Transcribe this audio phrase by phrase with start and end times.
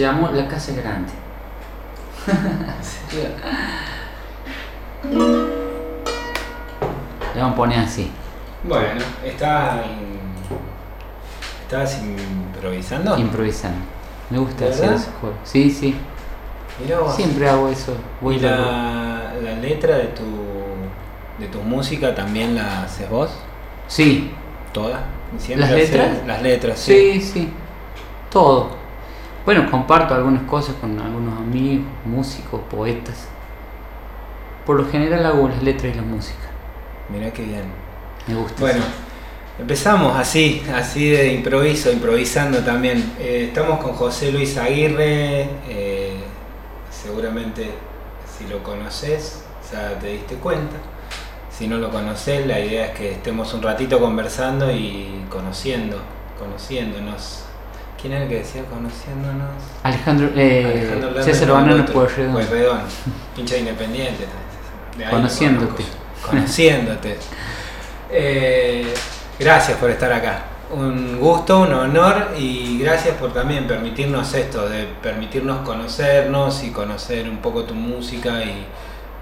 [0.00, 1.12] Se llamó La Casa Grande.
[7.34, 8.10] Le vamos a poner así.
[8.64, 9.84] Bueno, está
[11.66, 13.18] ¿Estabas improvisando?
[13.18, 13.76] Improvisando.
[14.30, 15.02] Me gusta ¿De hacer verdad?
[15.02, 15.36] ese juego.
[15.44, 15.94] Sí, sí.
[17.14, 17.94] Siempre hago eso.
[18.22, 20.24] Voy ¿Y la, la letra de tu,
[21.38, 23.32] de tu música también la haces vos?
[23.86, 24.32] Sí,
[24.72, 25.00] ¿Toda?
[25.36, 26.26] ¿Siempre ¿Las letras?
[26.26, 27.20] Las letras, sí.
[27.20, 27.52] sí, sí.
[28.30, 28.79] Todo.
[29.52, 33.26] Bueno, comparto algunas cosas con algunos amigos, músicos, poetas.
[34.64, 36.46] Por lo general hago las letras y la música.
[37.08, 37.64] Mirá qué bien.
[38.28, 38.60] Me gusta.
[38.60, 38.84] Bueno,
[39.58, 43.14] empezamos así, así de improviso, improvisando también.
[43.18, 46.14] Eh, estamos con José Luis Aguirre, eh,
[46.88, 47.72] seguramente
[48.38, 50.76] si lo conoces, ya te diste cuenta.
[51.50, 55.98] Si no lo conoces, la idea es que estemos un ratito conversando y conociendo,
[56.38, 57.49] conociéndonos.
[58.00, 59.50] ¿Quién era el que decía conociéndonos?
[59.82, 61.84] Alejandro, eh, Alejandro Lerner César Banano.
[61.86, 62.32] Pueyrredón.
[62.32, 62.80] Pueyrredón,
[63.36, 64.26] hincha independiente.
[64.96, 65.84] De lo Conociéndote.
[66.24, 67.18] Conociéndote.
[68.10, 68.94] Eh,
[69.38, 70.44] gracias por estar acá.
[70.72, 77.28] Un gusto, un honor y gracias por también permitirnos esto, de permitirnos conocernos y conocer
[77.28, 78.66] un poco tu música y,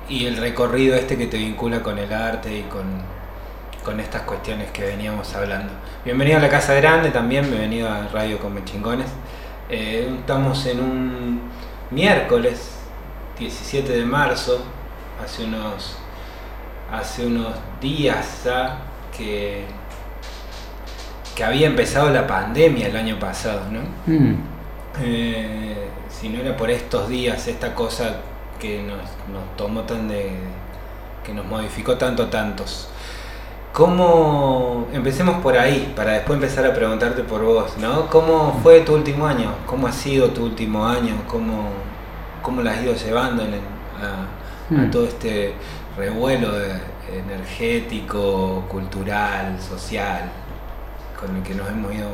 [0.08, 2.84] y el recorrido este que te vincula con el arte y con,
[3.88, 5.72] con estas cuestiones que veníamos hablando.
[6.04, 9.06] Bienvenido a la Casa Grande también, bienvenido a Radio Come Chingones.
[9.70, 11.40] Eh, estamos en un
[11.90, 12.70] miércoles
[13.38, 14.62] 17 de marzo,
[15.24, 15.96] hace unos,
[16.92, 18.76] hace unos días ya
[19.16, 19.64] que,
[21.34, 23.80] que había empezado la pandemia el año pasado, ¿no?
[24.04, 24.34] Mm,
[25.00, 28.16] Eh, si no era por estos días, esta cosa
[28.60, 29.00] que nos,
[29.32, 30.30] nos tomó tan de.
[31.24, 32.90] que nos modificó tanto tantos.
[33.72, 34.86] ¿Cómo.
[34.92, 38.06] Empecemos por ahí, para después empezar a preguntarte por vos, ¿no?
[38.08, 39.50] ¿Cómo fue tu último año?
[39.66, 41.14] ¿Cómo ha sido tu último año?
[41.28, 41.68] ¿Cómo,
[42.42, 43.60] cómo lo has ido llevando en el-
[44.00, 44.90] a, a Mm.
[44.90, 45.54] todo este
[45.96, 50.30] revuelo de- energético, cultural, social,
[51.18, 52.08] con el que nos hemos ido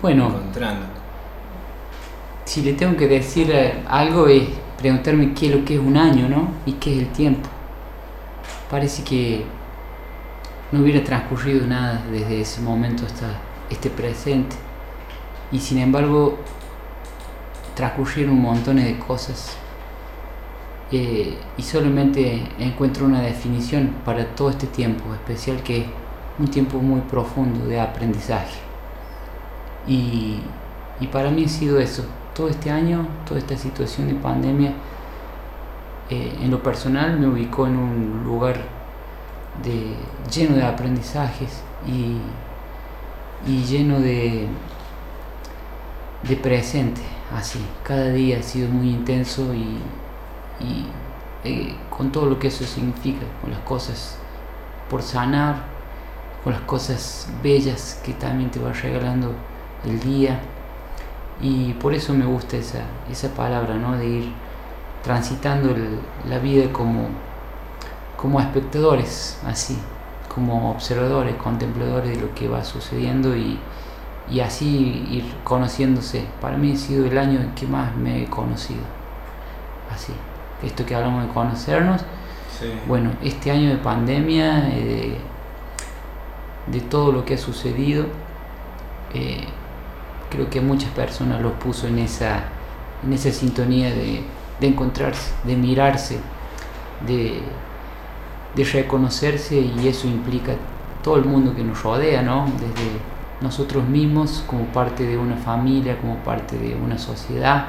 [0.00, 0.86] Bueno, encontrando?
[2.44, 4.44] si le tengo que decir eh, algo es
[4.78, 6.48] preguntarme qué es lo que es un año, ¿no?
[6.66, 7.48] Y qué es el tiempo.
[8.70, 9.44] Parece que
[10.72, 13.26] no hubiera transcurrido nada desde ese momento hasta
[13.70, 14.56] este presente.
[15.50, 16.38] Y sin embargo,
[17.74, 19.56] transcurrieron un montón de cosas.
[20.90, 25.86] Eh, y solamente encuentro una definición para todo este tiempo especial que es
[26.38, 28.58] un tiempo muy profundo de aprendizaje.
[29.86, 30.40] Y,
[31.00, 32.04] y para mí ha sido eso,
[32.34, 34.72] todo este año, toda esta situación de pandemia,
[36.10, 38.77] eh, en lo personal me ubicó en un lugar
[39.62, 39.94] de,
[40.30, 42.18] lleno de aprendizajes y,
[43.50, 44.48] y lleno de,
[46.22, 47.00] de presente,
[47.36, 47.64] así.
[47.84, 49.78] Cada día ha sido muy intenso y,
[50.60, 50.86] y,
[51.44, 54.18] eh, con todo lo que eso significa, con las cosas
[54.90, 55.56] por sanar,
[56.42, 59.32] con las cosas bellas que también te va regalando
[59.84, 60.40] el día.
[61.40, 63.96] Y por eso me gusta esa, esa palabra, ¿no?
[63.96, 64.32] De ir
[65.02, 65.74] transitando
[66.28, 67.08] la vida como,
[68.18, 69.78] como espectadores, así,
[70.34, 73.58] como observadores, contempladores de lo que va sucediendo y,
[74.28, 76.26] y así ir conociéndose.
[76.42, 78.82] Para mí ha sido el año en que más me he conocido.
[79.94, 80.14] Así,
[80.62, 82.02] esto que hablamos de conocernos,
[82.48, 82.66] Sí.
[82.88, 85.20] bueno, este año de pandemia, eh,
[86.66, 88.06] de, de todo lo que ha sucedido,
[89.14, 89.46] eh,
[90.30, 92.44] creo que muchas personas lo puso en esa,
[93.04, 94.24] en esa sintonía de,
[94.60, 96.20] de encontrarse, de mirarse,
[97.06, 97.42] de,
[98.58, 100.52] de reconocerse y eso implica
[101.00, 102.46] todo el mundo que nos rodea, ¿no?
[102.54, 102.90] Desde
[103.40, 107.66] nosotros mismos como parte de una familia, como parte de una sociedad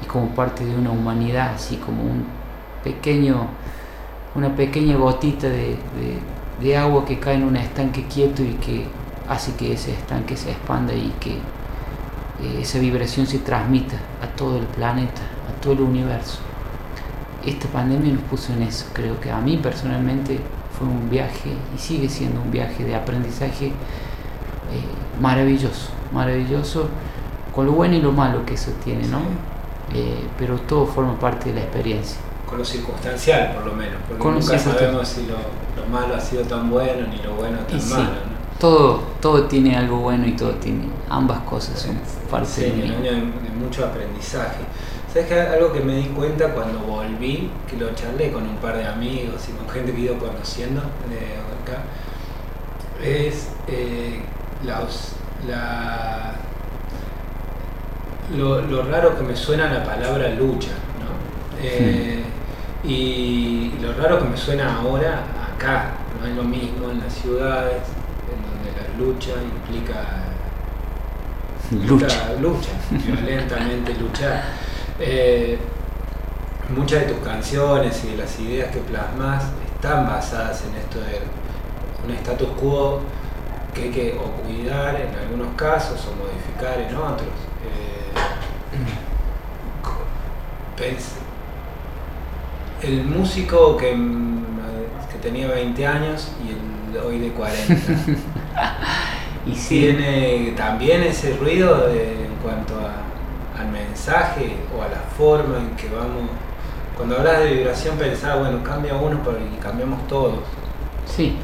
[0.00, 2.24] y como parte de una humanidad, así como un
[2.84, 3.48] pequeño,
[4.36, 8.86] una pequeña gotita de, agua que cae en un estanque quieto y que
[9.28, 14.58] hace que ese estanque se expanda y que eh, esa vibración se transmita a todo
[14.58, 16.49] el planeta, a todo el universo.
[17.44, 20.38] Esta pandemia nos puso en eso, creo que a mí personalmente
[20.78, 23.72] fue un viaje y sigue siendo un viaje de aprendizaje eh,
[25.20, 26.88] maravilloso, maravilloso,
[27.54, 29.20] con lo bueno y lo malo que eso tiene, ¿no?
[29.92, 32.18] Eh, pero todo forma parte de la experiencia.
[32.46, 36.14] Con lo circunstancial, por lo menos, porque Con lo nunca sabemos si lo, lo malo
[36.16, 37.92] ha sido tan bueno ni lo bueno tan sí.
[37.92, 38.04] malo.
[38.04, 38.40] ¿no?
[38.58, 41.96] Todo, todo tiene algo bueno y todo tiene, ambas cosas son
[42.30, 42.84] parte Sí, de un mí.
[42.88, 44.60] año de, de mucho aprendizaje.
[45.12, 48.76] ¿Sabes que algo que me di cuenta cuando volví, que lo charlé con un par
[48.76, 51.18] de amigos y con gente que he ido conociendo de
[51.62, 51.82] acá,
[53.02, 54.22] es eh,
[54.64, 56.34] la,
[58.36, 60.70] lo, lo raro que me suena la palabra lucha,
[61.00, 61.60] ¿no?
[61.60, 62.22] Eh,
[62.84, 65.24] y lo raro que me suena ahora
[65.54, 67.82] acá, no es lo mismo en las ciudades,
[68.30, 70.04] en donde la lucha implica
[71.72, 72.32] Lucha.
[72.40, 74.69] lucha, violentamente luchar.
[75.00, 75.58] Eh,
[76.76, 79.44] muchas de tus canciones y de las ideas que plasmas
[79.74, 81.20] están basadas en esto de
[82.06, 83.00] un status quo
[83.74, 87.28] que hay que o cuidar en algunos casos o modificar en otros.
[87.64, 88.12] Eh,
[92.82, 97.74] el músico que, que tenía 20 años y el hoy de 40.
[99.46, 103.02] Y sí, tiene también ese ruido de- en cuanto a-
[104.00, 106.30] mensaje o a la forma en que vamos.
[106.96, 109.18] Cuando hablas de vibración pensaba, bueno, cambia uno
[109.54, 110.40] y cambiamos todos.
[111.04, 111.36] sí,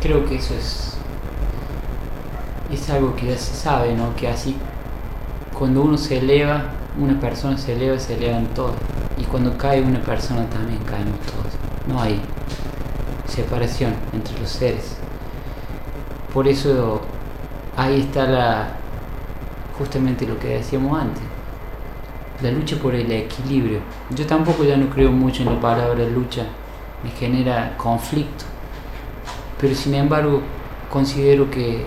[0.00, 0.96] creo que eso es,
[2.70, 4.14] es algo que ya se sabe, ¿no?
[4.16, 4.56] Que así,
[5.58, 6.64] cuando uno se eleva,
[6.98, 8.74] una persona se eleva, se elevan todos.
[9.16, 11.52] Y cuando cae una persona también caemos todos.
[11.86, 12.20] No hay
[13.26, 14.96] separación entre los seres.
[16.32, 17.00] Por eso
[17.76, 18.68] ahí está la
[19.78, 21.27] justamente lo que decíamos antes.
[22.42, 23.80] La lucha por el equilibrio.
[24.14, 26.44] Yo tampoco ya no creo mucho en la palabra lucha.
[27.02, 28.44] Me genera conflicto.
[29.60, 30.40] Pero sin embargo,
[30.90, 31.84] considero que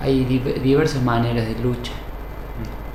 [0.00, 1.92] hay div- diversas maneras de lucha.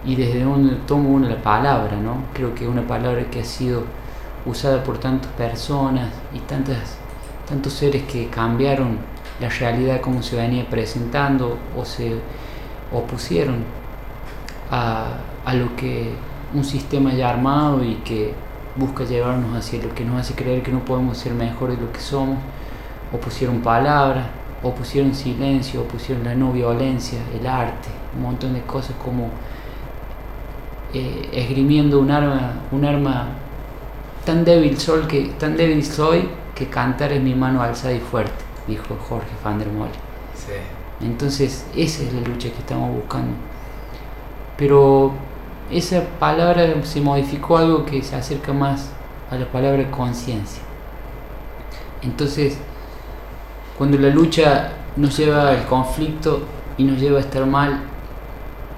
[0.05, 2.25] Y desde donde tomo una la palabra, ¿no?
[2.33, 3.83] Creo que una palabra que ha sido
[4.45, 6.97] usada por tantas personas y tantas,
[7.47, 8.97] tantos seres que cambiaron
[9.39, 12.15] la realidad como se venía presentando o se
[12.91, 13.63] opusieron
[14.71, 15.05] a,
[15.45, 16.11] a lo que
[16.53, 18.33] un sistema ya armado y que
[18.75, 21.91] busca llevarnos hacia lo que nos hace creer que no podemos ser mejores de lo
[21.91, 22.37] que somos,
[23.11, 24.25] opusieron palabras,
[24.63, 29.29] opusieron silencio, opusieron la no violencia, el arte, un montón de cosas como
[30.93, 33.29] eh, esgrimiendo un arma, un arma
[34.25, 38.43] tan débil soy que tan débil soy que cantar es mi mano alzada y fuerte,
[38.67, 39.67] dijo Jorge van der.
[40.35, 40.53] Sí.
[41.01, 43.33] Entonces, esa es la lucha que estamos buscando.
[44.57, 45.13] Pero
[45.71, 48.89] esa palabra se modificó algo que se acerca más
[49.29, 50.61] a la palabra conciencia.
[52.01, 52.57] Entonces,
[53.77, 56.41] cuando la lucha nos lleva al conflicto
[56.77, 57.81] y nos lleva a estar mal,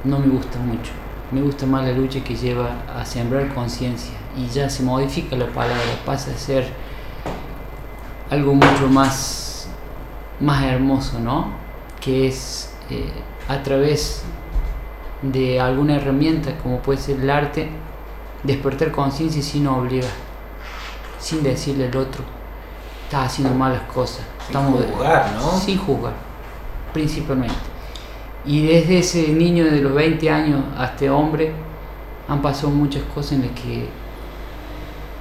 [0.04, 0.92] no me gusta mucho.
[1.32, 5.48] Me gusta más la lucha que lleva a sembrar conciencia y ya se modifica la
[5.48, 6.68] palabra, pasa a ser
[8.30, 9.68] algo mucho más,
[10.40, 11.48] más hermoso, ¿no?
[12.00, 13.12] Que es eh,
[13.48, 14.24] a través
[15.24, 17.70] de alguna herramienta como puede ser el arte,
[18.44, 20.12] despertar conciencia sin obligar,
[21.18, 22.24] sin decirle al otro,
[23.06, 24.26] estás haciendo malas cosas.
[24.48, 25.52] Sin juzgar, ¿no?
[25.60, 26.14] Sin juzgar,
[26.94, 27.56] principalmente.
[28.46, 31.54] Y desde ese niño de los 20 años a este hombre
[32.28, 33.88] han pasado muchas cosas en las que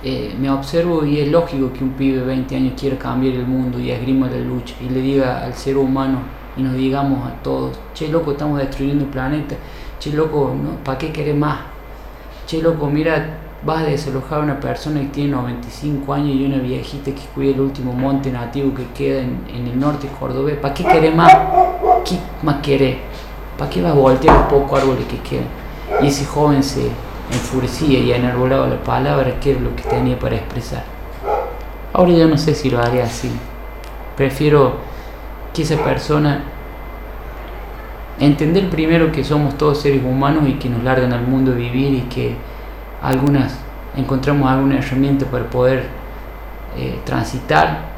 [0.02, 3.46] eh, me observo y es lógico que un pibe de 20 años quiera cambiar el
[3.46, 6.18] mundo y esgrima la lucha y le diga al ser humano
[6.56, 9.54] y nos digamos a todos, che loco, estamos destruyendo el planeta,
[10.02, 10.82] che loco, ¿no?
[10.82, 11.60] ¿para qué querés más?
[12.44, 16.58] Che loco, mira, vas a desalojar a una persona que tiene 95 años y una
[16.58, 20.82] viejita que cuida el último monte nativo que queda en, el norte cordobés, ¿para qué
[20.82, 21.32] querés más?
[22.04, 22.96] ¿Qué más querés?
[23.56, 25.46] ¿Para qué vas a voltear los pocos árboles que quedan?
[26.02, 26.88] Y ese joven se
[27.30, 30.82] enfurecía y enarbolaba la palabra que era lo que tenía para expresar.
[31.92, 33.30] Ahora ya no sé si lo haría así.
[34.16, 34.78] Prefiero
[35.54, 36.51] que esa persona
[38.18, 41.94] entender primero que somos todos seres humanos y que nos largan al mundo a vivir
[41.94, 42.34] y que
[43.02, 43.58] algunas
[43.96, 45.86] encontramos alguna herramienta para poder
[46.76, 47.90] eh, transitar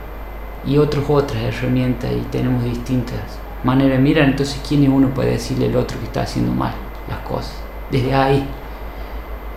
[0.67, 3.21] y otros otras herramientas y tenemos distintas
[3.63, 3.99] maneras.
[3.99, 6.73] De mirar entonces quién es uno para decirle al otro que está haciendo mal
[7.09, 7.55] las cosas
[7.91, 8.47] desde ahí.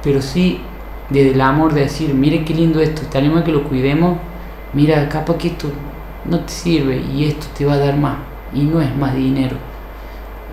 [0.04, 0.62] Pero sí
[1.10, 4.18] desde el amor de decir mire qué lindo esto está mal que lo cuidemos.
[4.74, 5.70] Mira capaz que esto
[6.26, 8.18] no te sirve y esto te va a dar más
[8.54, 9.56] y no es más dinero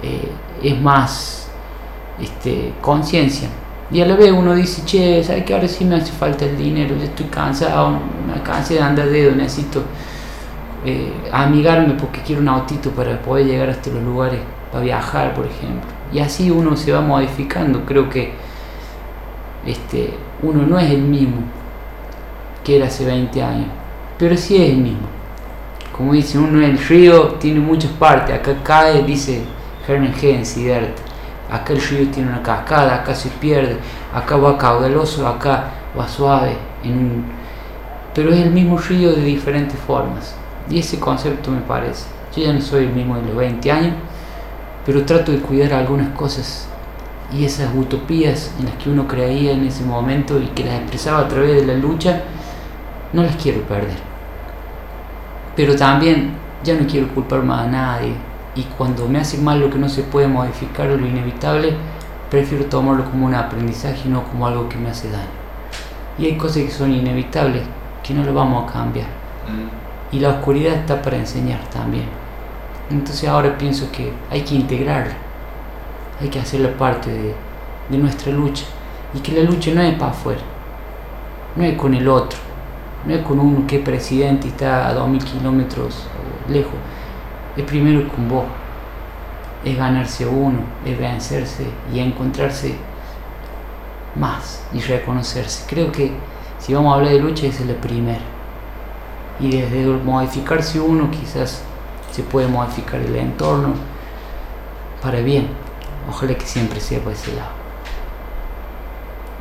[0.04, 0.28] eh,
[0.62, 1.48] es más
[2.20, 3.48] este, conciencia
[3.90, 6.56] y a la vez uno dice, che, ¿sabes que ahora sí me hace falta el
[6.56, 6.96] dinero?
[6.96, 9.82] Yo estoy cansado, me cansé de andar dedo, necesito
[10.84, 14.40] eh, amigarme porque quiero un autito para poder llegar hasta los lugares,
[14.72, 15.88] para viajar, por ejemplo.
[16.12, 17.84] Y así uno se va modificando.
[17.84, 18.32] Creo que
[19.66, 21.42] este, uno no es el mismo
[22.64, 23.68] que era hace 20 años,
[24.18, 25.06] pero sí es el mismo.
[25.96, 29.42] Como dicen, uno el río tiene muchas partes, acá cae, dice
[29.86, 30.14] Hermann
[30.44, 31.14] Siddhartha
[31.50, 33.76] acá el río tiene una cascada, acá se pierde,
[34.12, 37.24] acá va caudaloso, acá va suave, en un...
[38.14, 40.34] pero es el mismo río de diferentes formas.
[40.68, 42.06] Y ese concepto me parece.
[42.34, 43.94] Yo ya no soy el mismo de los 20 años,
[44.84, 46.68] pero trato de cuidar algunas cosas
[47.32, 51.20] y esas utopías en las que uno creía en ese momento y que las expresaba
[51.20, 52.22] a través de la lucha,
[53.12, 53.98] no las quiero perder.
[55.54, 58.14] Pero también ya no quiero culpar más a nadie
[58.56, 61.74] y cuando me hace mal lo que no se puede modificar o lo inevitable,
[62.30, 65.28] prefiero tomarlo como un aprendizaje y no como algo que me hace daño.
[66.18, 67.62] Y hay cosas que son inevitables,
[68.02, 69.06] que no lo vamos a cambiar.
[69.06, 70.16] Mm.
[70.16, 72.06] Y la oscuridad está para enseñar también.
[72.90, 75.14] Entonces ahora pienso que hay que integrarla,
[76.20, 77.34] hay que hacerla parte de,
[77.88, 78.64] de nuestra lucha.
[79.14, 80.40] Y que la lucha no es para afuera,
[81.56, 82.38] no es con el otro,
[83.06, 86.06] no es con uno que es presidente y está a 2000 kilómetros
[86.48, 86.74] lejos,
[87.56, 88.44] es primero con vos,
[89.64, 92.74] es ganarse uno, es vencerse y encontrarse
[94.14, 95.64] más y reconocerse.
[95.68, 96.12] Creo que
[96.58, 98.20] si vamos a hablar de lucha, es la primera.
[99.40, 101.62] Y desde modificarse uno, quizás
[102.12, 103.74] se puede modificar el entorno
[105.02, 105.48] para bien.
[106.08, 107.50] Ojalá que siempre sea por ese lado.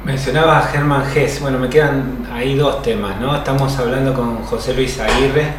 [0.04, 3.34] Mencionaba a Germán Gess, bueno, me quedan ahí dos temas, ¿no?
[3.36, 5.54] Estamos hablando con José Luis Aguirre,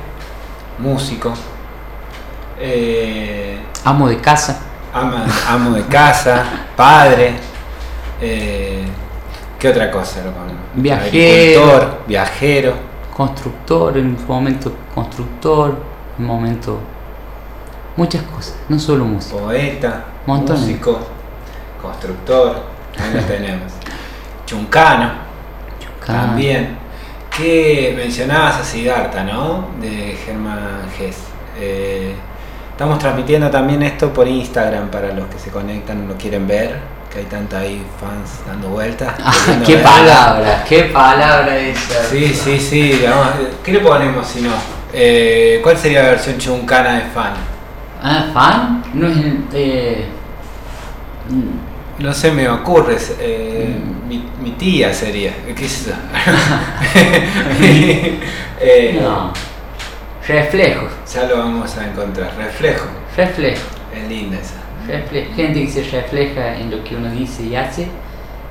[0.78, 1.32] músico.
[2.58, 4.61] Eh, amo de casa.
[5.49, 6.44] amo de casa,
[6.76, 7.34] padre.
[8.20, 8.84] Eh,
[9.58, 10.32] ¿Qué otra cosa lo
[10.80, 11.99] Viajero.
[12.06, 12.75] viajero.
[13.16, 15.76] Constructor, en un momento constructor,
[16.18, 16.78] en un momento.
[17.96, 19.40] Muchas cosas, no solo música.
[19.40, 20.99] Poeta, músico,
[21.80, 22.64] constructor,
[22.99, 23.73] ahí lo tenemos.
[24.46, 25.12] Chuncano,
[26.04, 26.76] también.
[27.34, 29.68] Que mencionabas a Siddhartha, ¿no?
[29.80, 31.18] De Germán Gess.
[31.58, 32.14] Eh,
[32.75, 37.25] estamos transmitiendo también esto por Instagram para los que se conectan, lo quieren ver hay
[37.25, 39.14] tanta ahí fans dando vueltas.
[39.25, 39.33] Ah,
[39.64, 42.04] qué palabra, qué palabra esa.
[42.11, 43.04] Sí, sí, sí.
[43.62, 44.50] ¿Qué le ponemos si no?
[44.93, 47.33] Eh, ¿Cuál sería la versión chuncana de fan?
[48.02, 48.85] Ah, fan?
[48.95, 49.16] No es.
[49.52, 50.07] Eh,
[51.99, 52.97] no sé, me ocurre.
[53.21, 54.43] Eh, mm.
[54.43, 55.33] mi, tía sería.
[55.57, 55.90] ¿Qué es eso?
[58.61, 59.33] eh, no.
[60.26, 60.88] Reflejo.
[61.12, 62.35] Ya lo vamos a encontrar.
[62.37, 62.87] Reflejo.
[63.16, 63.66] Reflejo.
[63.95, 67.88] Es linda esa gente que se refleja en lo que uno dice y hace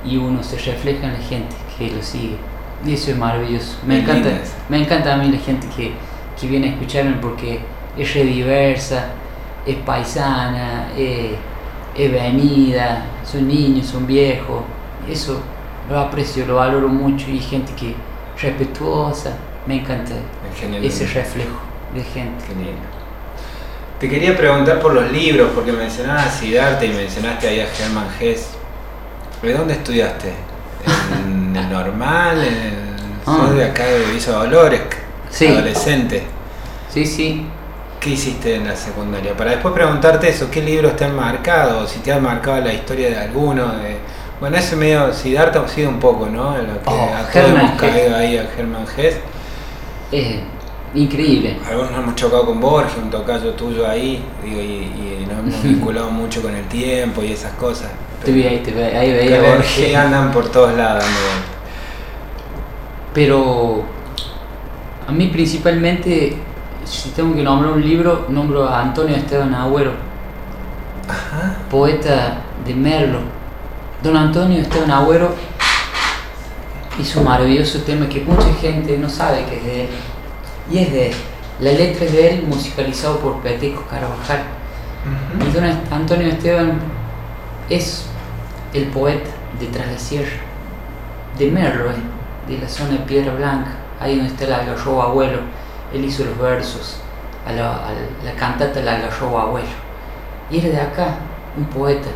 [0.04, 2.36] y uno se refleja en la gente que lo sigue.
[2.84, 3.78] Y eso es maravilloso.
[3.86, 4.30] Me, encanta,
[4.68, 5.92] me encanta a mí la gente que,
[6.38, 7.60] que viene a escucharme porque
[7.96, 9.06] es rediversa,
[9.64, 11.32] es paisana, es,
[11.96, 14.62] venida, son niños, son viejos.
[15.08, 15.40] Eso
[15.88, 17.94] lo aprecio, lo valoro mucho y gente que
[18.40, 19.36] respetuosa.
[19.66, 20.12] Me encanta
[20.82, 21.60] ese reflejo
[21.94, 22.44] de gente.
[23.98, 28.08] Te quería preguntar por los libros, porque mencionabas a Siddhartha y mencionaste ahí a Germán
[28.20, 28.48] Hess.
[29.40, 30.32] ¿De dónde estudiaste?
[31.24, 32.38] ¿En el normal?
[32.42, 32.84] ¿En el
[33.26, 33.50] ah.
[33.54, 34.82] de acá de Villa Dolores?
[35.30, 35.46] Sí.
[35.46, 36.24] Adolescente.
[36.92, 37.46] Sí, sí.
[38.00, 39.34] ¿Qué hiciste en la secundaria?
[39.34, 41.86] Para después preguntarte eso, ¿qué libros te han marcado?
[41.86, 43.66] Si te han marcado la historia de alguno.
[43.76, 43.96] De...
[44.40, 46.58] Bueno, ese medio Siddhartha ha sido un poco, ¿no?
[46.58, 49.16] Lo que oh, a todos hemos caído ahí a Germán Hess.
[50.14, 50.40] Eh,
[50.94, 51.56] Increíble.
[51.68, 56.40] Algunos nos hemos chocado con Borges, un tocayo tuyo ahí, y, nos hemos vinculado mucho
[56.40, 57.90] con el tiempo y esas cosas.
[58.24, 59.74] te vi ahí, te vi, ahí veía Borges.
[59.74, 61.04] Que andan por todos lados.
[63.12, 63.82] Pero
[65.08, 66.36] a mí principalmente,
[66.84, 69.94] si tengo que nombrar un libro, nombro a Antonio Esteban Agüero,
[71.68, 73.18] poeta de Merlo.
[74.00, 75.34] Don Antonio Esteban Agüero
[76.98, 79.88] hizo un maravilloso tema que mucha gente no sabe que es de él
[80.70, 81.12] y es de
[81.60, 84.42] la letra es de él musicalizado por Peteco Carvajal.
[85.54, 86.80] Don Antonio Esteban
[87.68, 88.06] es
[88.72, 90.36] el poeta detrás de la sierra,
[91.38, 91.94] de Merlo, eh,
[92.48, 93.70] de la zona de Piedra Blanca,
[94.00, 95.40] ahí donde está el algarrobo abuelo.
[95.92, 96.96] Él hizo los versos
[97.46, 97.82] a la,
[98.24, 99.68] la cantata del algarrobo abuelo.
[100.50, 101.18] Y era de acá,
[101.56, 102.08] un poeta.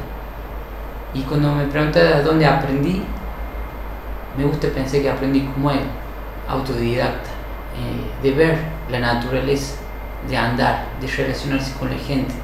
[1.15, 3.05] Y cuando me preguntaba dónde aprendí,
[4.37, 5.81] me gusta pensar que aprendí como él,
[6.49, 7.31] autodidacta
[7.79, 8.59] eh, de ver
[8.91, 9.77] la naturaleza,
[10.29, 12.35] de andar, de relacionarse con la gente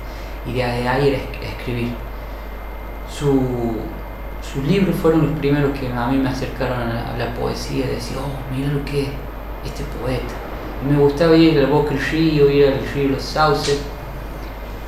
[0.47, 1.95] y de ir a escribir.
[3.09, 8.17] sus libros fueron los primeros que a mí me acercaron a la, poesía, de decir,
[8.19, 9.09] oh, mira lo que es
[9.65, 10.35] este poeta.
[10.89, 13.81] Me gustaba ir al bosque del río, ir al río Los Sauces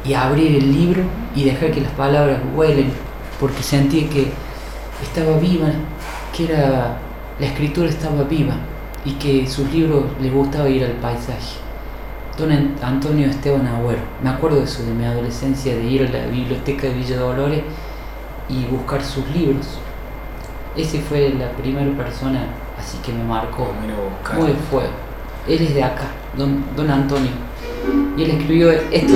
[0.04, 1.02] y abrir el libro
[1.34, 2.92] y dejar que las palabras huelen,
[3.40, 4.30] porque sentí que
[5.02, 5.68] estaba viva,
[6.36, 6.98] que era,
[7.40, 8.54] la escritura estaba viva
[9.04, 11.56] y que sus libros les gustaba ir al paisaje.
[12.36, 12.50] Don
[12.82, 16.88] Antonio Esteban Agüero, me acuerdo de eso, de mi adolescencia, de ir a la biblioteca
[16.88, 17.62] de Villa Dolores
[18.50, 19.78] y buscar sus libros.
[20.76, 22.40] Ese fue la primera persona
[22.78, 23.72] así que me marcó.
[24.36, 24.82] Muy fue.
[25.48, 27.30] Él es de acá, don, don Antonio.
[28.18, 29.14] Y él escribió esto.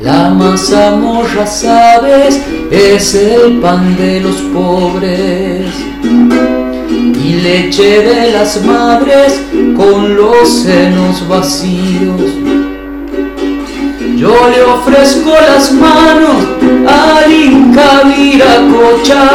[0.00, 2.40] La mazamorra, sabes,
[2.70, 5.66] es el pan de los pobres
[6.84, 9.40] y leche de las madres
[9.76, 12.20] con los senos vacíos.
[14.16, 16.44] Yo le ofrezco las manos
[16.86, 19.28] al Inca Viracocha,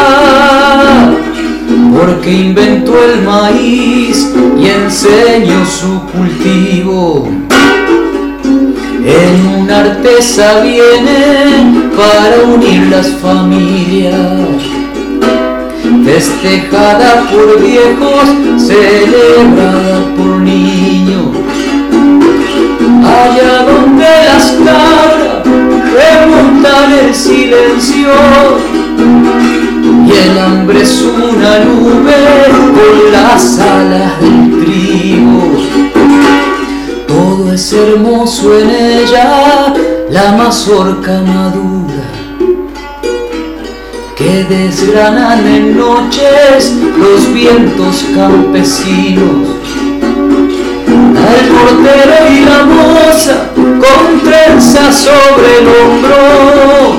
[1.94, 7.43] porque inventó el maíz y enseñó su cultivo.
[9.06, 14.84] En una artesa viene para unir las familias
[16.06, 21.28] festejada por viejos, celebrada por niños.
[23.04, 25.44] Allá donde las cabras
[25.94, 28.10] remontan el silencio
[30.06, 32.14] y el hambre es una nube
[32.76, 36.03] con las alas del trigo.
[37.54, 39.72] Es hermoso en ella,
[40.10, 42.02] la mazorca madura
[44.16, 49.50] que desgranan en noches los vientos campesinos.
[50.88, 56.96] Al portero y la moza con trenza sobre el hombro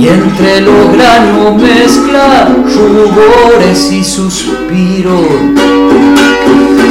[0.00, 6.09] y entre los granos mezcla rubores y suspiros.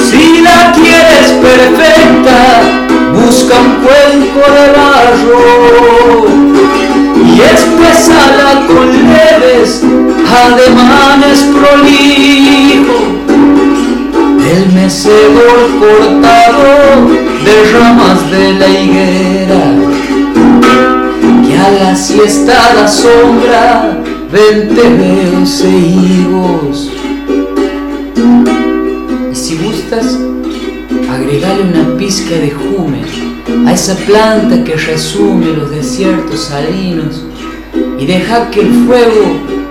[0.09, 2.61] Si la quieres perfecta,
[3.13, 6.25] busca un cuenco de barro
[7.23, 9.83] y expresala con leves
[10.25, 12.97] ademanes prolijo.
[14.51, 16.71] El mecedor cortado
[17.45, 19.63] de ramas de la higuera
[21.45, 24.01] que a la siesta da sombra
[24.31, 26.98] venteveos e higos
[31.49, 33.01] agregale una pizca de jume
[33.65, 37.23] a esa planta que resume los desiertos salinos
[37.97, 39.25] y deja que el fuego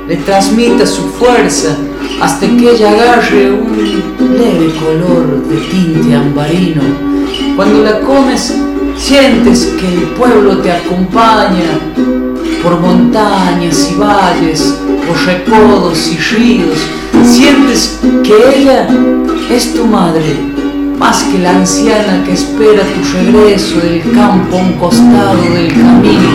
[0.08, 1.76] le transmita su fuerza
[2.20, 4.02] hasta que ella agarre un
[4.36, 6.82] leve color de tinte ambarino.
[7.54, 8.54] Cuando la comes
[8.96, 11.78] sientes que el pueblo te acompaña
[12.62, 14.74] por montañas y valles,
[15.06, 16.78] por recodos y ríos.
[17.24, 18.88] Sientes que ella
[19.50, 20.58] es tu madre
[20.98, 26.28] más que la anciana que espera tu regreso del campo a un costado del camino.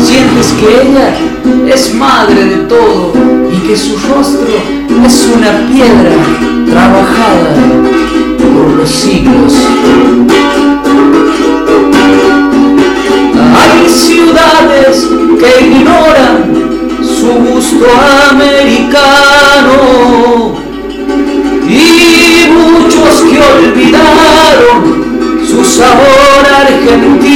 [0.00, 1.14] Sientes que ella
[1.72, 3.12] es madre de todo
[3.52, 4.48] y que su rostro
[5.04, 6.16] es una piedra
[6.68, 7.54] trabajada
[8.38, 9.54] por los siglos.
[13.56, 15.06] Hay ciudades
[15.38, 16.58] que ignoran
[17.02, 17.86] su gusto
[18.32, 19.78] americano
[21.68, 22.47] y
[25.58, 27.26] su sabor argentino,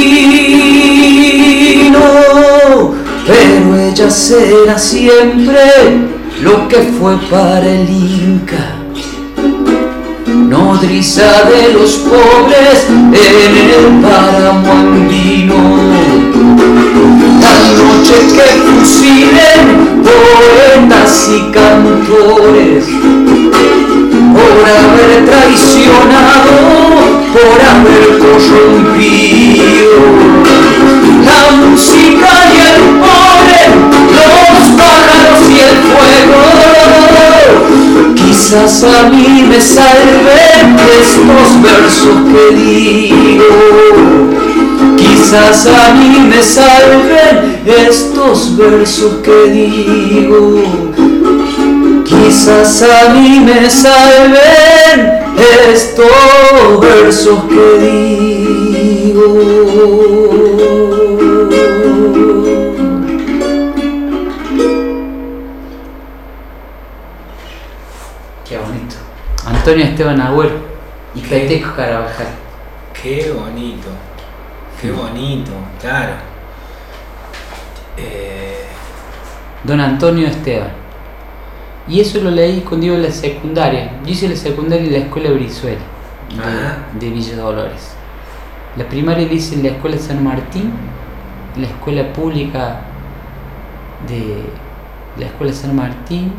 [3.27, 5.59] pero ella será siempre
[6.41, 8.77] lo que fue para el Inca.
[10.27, 15.55] Nodriza de los pobres en el páramo andino.
[17.41, 19.65] La noche que fusilen
[20.03, 22.85] poetas y cantores
[24.33, 26.55] por haber traicionado,
[27.33, 29.63] por haber corrompido
[31.23, 33.71] la música y el poder,
[34.11, 36.41] los pájaros y el fuego.
[38.15, 40.65] Quizás a mí me salven
[41.01, 43.53] estos versos que digo.
[44.97, 50.61] Quizás a mí me salven estos versos que digo
[52.13, 55.23] quizás a mí me salven
[55.71, 59.23] estos versos que digo.
[68.47, 68.95] Qué bonito.
[69.45, 70.55] Antonio Esteban Agüero
[71.15, 72.27] y Peteco Carabajal.
[73.01, 73.89] Qué bonito,
[74.79, 76.13] qué bonito, claro.
[77.97, 78.65] Eh,
[79.63, 80.82] Don Antonio Esteban.
[81.87, 83.99] Y eso lo leí cuando iba a la secundaria.
[84.05, 85.81] Yo hice la secundaria en la escuela Brizuela,
[86.99, 87.93] de, Villa Dolores.
[88.77, 90.71] La primaria la hice en la escuela San Martín,
[91.57, 92.81] la escuela pública
[94.07, 94.43] de
[95.19, 96.31] la escuela San Martín.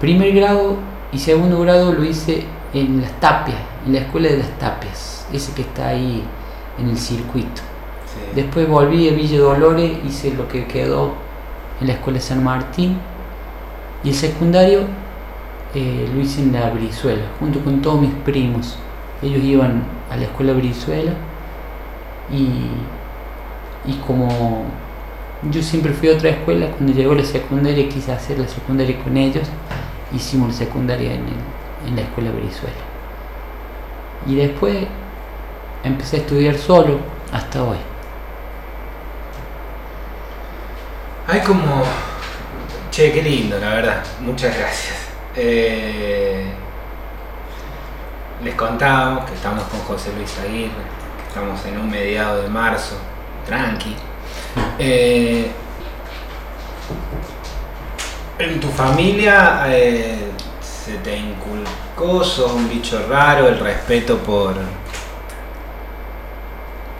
[0.00, 0.76] Primer grado
[1.12, 5.52] y segundo grado lo hice en Las Tapias, en la escuela de Las Tapias, ese
[5.52, 6.24] que está ahí
[6.78, 7.60] en el circuito.
[8.34, 11.12] Después volví a Villa Dolores, hice lo que quedó
[11.80, 12.98] en la escuela San Martín
[14.04, 14.80] y el secundario
[15.74, 18.78] eh, lo hice en la Brizuela, junto con todos mis primos.
[19.22, 21.12] Ellos iban a la escuela Brizuela
[22.30, 22.70] y
[23.86, 24.64] Y como
[25.50, 29.16] yo siempre fui a otra escuela, cuando llegó la secundaria quise hacer la secundaria con
[29.16, 29.48] ellos,
[30.14, 31.24] hicimos la secundaria en,
[31.86, 32.84] en la escuela Brizuela.
[34.26, 34.86] Y después
[35.84, 36.98] empecé a estudiar solo
[37.32, 37.78] hasta hoy.
[41.28, 41.82] Hay como...
[42.98, 44.02] Che, qué lindo, la verdad.
[44.22, 44.96] Muchas gracias.
[45.36, 46.50] Eh,
[48.42, 50.72] les contábamos que estamos con José Luis Aguirre,
[51.16, 52.96] que estamos en un mediado de marzo,
[53.46, 53.94] tranqui.
[54.80, 55.48] Eh,
[58.40, 64.56] en tu familia eh, se te inculcó, sos un bicho raro, el respeto por...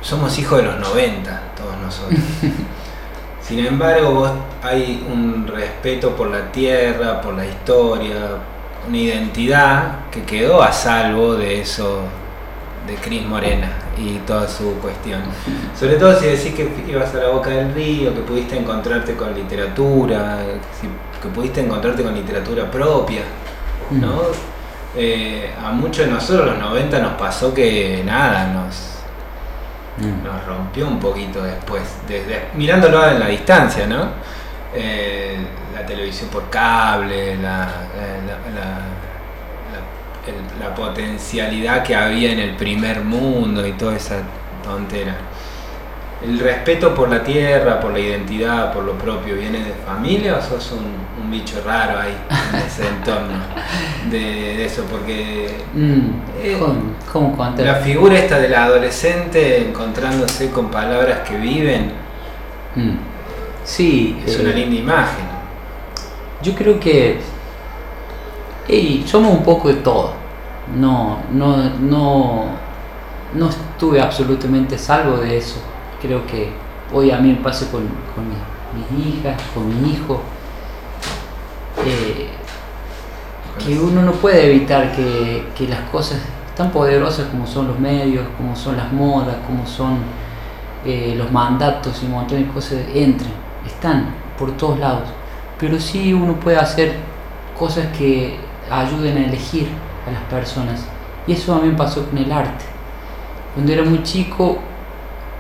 [0.01, 2.21] Somos hijos de los 90, todos nosotros.
[3.49, 4.31] Sin embargo, vos
[4.63, 8.15] hay un respeto por la tierra, por la historia,
[8.87, 12.03] una identidad que quedó a salvo de eso
[12.87, 15.23] de Cris Morena y toda su cuestión.
[15.75, 19.35] Sobre todo si decís que ibas a la boca del río, que pudiste encontrarte con
[19.35, 20.41] literatura,
[21.23, 23.23] que pudiste encontrarte con literatura propia,
[23.91, 24.17] ¿no?
[24.17, 24.97] Mm.
[24.97, 28.98] Eh, a muchos de nosotros los 90 nos pasó que nada, nos
[29.99, 30.25] Mm.
[30.25, 34.11] nos rompió un poquito después, desde, mirándolo en la distancia, ¿no?
[34.75, 35.37] Eh,
[35.75, 37.69] la televisión por cable, la,
[38.55, 38.83] la,
[40.75, 44.19] potencialidad que había en el primer mundo y toda esa
[44.63, 45.17] tontera.
[46.21, 50.43] ¿El respeto por la tierra, por la identidad, por lo propio, viene de familia o
[50.43, 52.17] sos un, bicho raro ahí
[52.55, 53.39] en ese entorno
[54.11, 54.83] de, eso?
[54.91, 56.01] Porque mm,
[56.43, 56.59] eh,
[57.13, 61.93] ¿cómo, la figura esta del adolescente encontrándose con palabras que viven,
[62.75, 62.97] mm.
[63.63, 65.25] sí, es una eh, linda imagen.
[66.43, 67.21] Yo creo que
[69.07, 70.15] somos un poco de todo.
[70.75, 72.45] No, no, no,
[73.35, 75.68] no estuve absolutamente salvo de eso
[76.01, 76.51] creo que
[76.93, 80.21] hoy a mí me pasa con, mis hijas, con mi hijo,
[81.85, 82.29] eh,
[83.65, 86.19] que uno no puede evitar que, las cosas
[86.57, 89.99] tan poderosas como son los medios, como son las modas, como son
[90.85, 93.33] eh, los mandatos y un montón de cosas entren,
[93.67, 95.09] están por todos lados.
[95.59, 96.97] Pero sí uno puede hacer
[97.59, 98.39] cosas que
[98.71, 99.69] ayuden a elegir
[100.07, 100.81] a las personas.
[101.27, 102.65] Y eso a mí me pasó con el arte.
[103.55, 104.59] Cuando era muy chico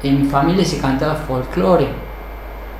[0.02, 1.88] en mi familia se cantaba folclore,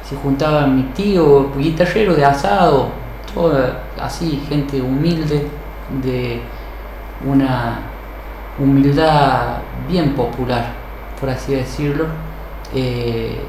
[0.09, 2.88] se juntaba mi tío, guitarrero de asado,
[3.35, 5.46] toda así, gente humilde,
[6.02, 6.40] de
[7.26, 7.81] una
[8.59, 10.66] humildad bien popular,
[11.20, 12.07] por así decirlo.
[12.74, 13.40] Eh,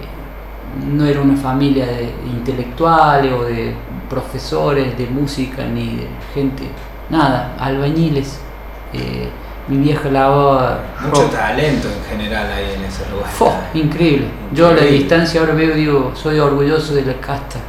[0.87, 3.73] no era una familia de intelectuales o de
[4.09, 6.63] profesores de música ni de gente,
[7.09, 8.39] nada, albañiles.
[8.93, 9.29] Eh,
[9.69, 10.79] mi vieja lavaba.
[10.99, 13.29] Mucho talento en general ahí en ese lugar.
[13.73, 14.27] increíble.
[14.51, 17.59] Yo a la distancia ahora veo, digo, soy orgulloso de la casta,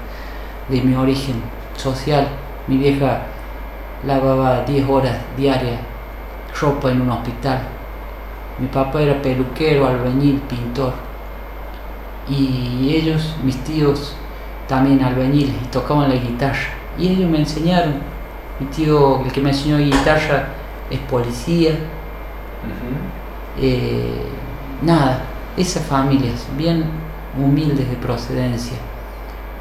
[0.69, 1.37] de mi origen
[1.77, 2.27] social.
[2.67, 3.21] Mi vieja
[4.07, 5.81] lavaba 10 horas diarias
[6.59, 7.61] ropa en un hospital.
[8.59, 10.95] Mi papá era peluquero, albañil, pintor.
[12.29, 14.15] Y ellos, mis tíos,
[14.67, 16.59] también albañiles, tocaban la guitarra.
[16.99, 17.95] Y ellos me enseñaron.
[18.59, 20.49] Mi tío, el que me enseñó guitarra,
[20.91, 21.73] es policía.
[23.59, 24.23] Eh,
[24.83, 25.23] nada,
[25.57, 26.85] esas familias bien
[27.39, 28.77] humildes de procedencia.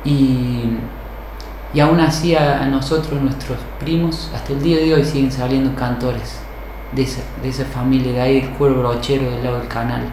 [0.04, 0.78] Y,
[1.74, 6.39] y aún así a, nosotros, nuestros primos, hasta el día de hoy siguen saliendo cantores
[6.94, 10.04] de esa, de esa familia, de ahí el cuero brochero del lado del canal.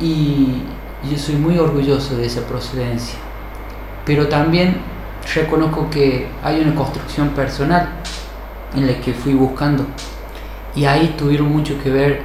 [0.00, 0.62] Y
[1.10, 3.18] yo soy muy orgulloso de esa procedencia.
[4.04, 4.76] Pero también
[5.34, 7.88] reconozco que hay una construcción personal
[8.74, 9.86] en la que fui buscando.
[10.74, 12.22] Y ahí tuvieron mucho que ver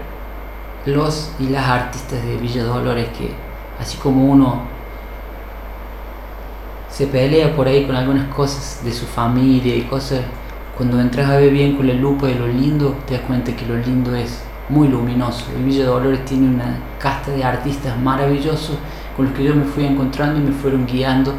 [0.85, 3.31] los y las artistas de Villa Dolores, que
[3.79, 4.61] así como uno
[6.89, 10.21] se pelea por ahí con algunas cosas de su familia y cosas,
[10.77, 13.65] cuando entras a ver bien con la lupa de lo lindo, te das cuenta que
[13.65, 15.45] lo lindo es muy luminoso.
[15.57, 18.77] Y Villa Dolores tiene una casta de artistas maravillosos
[19.15, 21.33] con los que yo me fui encontrando y me fueron guiando.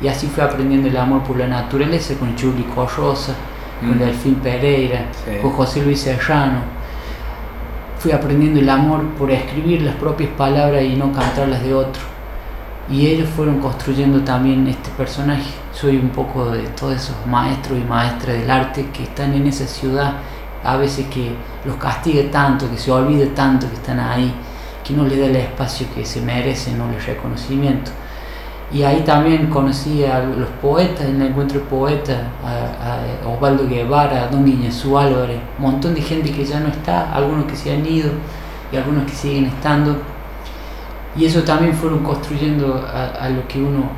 [0.00, 2.66] Y así fui aprendiendo el amor por la naturaleza con Julie
[3.80, 5.06] Con Delfín Pereira,
[5.42, 6.60] con José Luis Serrano.
[7.98, 12.02] Fui aprendiendo el amor por escribir las propias palabras y no cantarlas de otro.
[12.90, 15.50] Y ellos fueron construyendo también este personaje.
[15.72, 19.66] Soy un poco de todos esos maestros y maestras del arte que están en esa
[19.66, 20.14] ciudad,
[20.62, 21.32] a veces que
[21.64, 24.32] los castigue tanto, que se olvide tanto que están ahí,
[24.84, 27.90] que no le dé el espacio que se merecen, no el reconocimiento
[28.72, 34.24] y ahí también conocí a los poetas, en el encuentro de poetas, a, Osvaldo Guevara,
[34.24, 37.72] a Don Guiñezú Álvarez, un montón de gente que ya no está, algunos que se
[37.72, 38.10] han ido
[38.72, 39.96] y algunos que siguen estando.
[41.16, 43.88] y eso también fueron construyendo a, lo que uno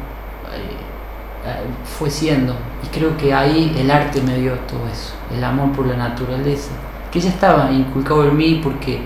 [0.55, 2.55] eh, fue siendo.
[2.85, 6.73] Y creo que ahí el arte me dio todo eso, el amor por la naturaleza,
[7.11, 9.01] que ya estaba inculcado en mí porque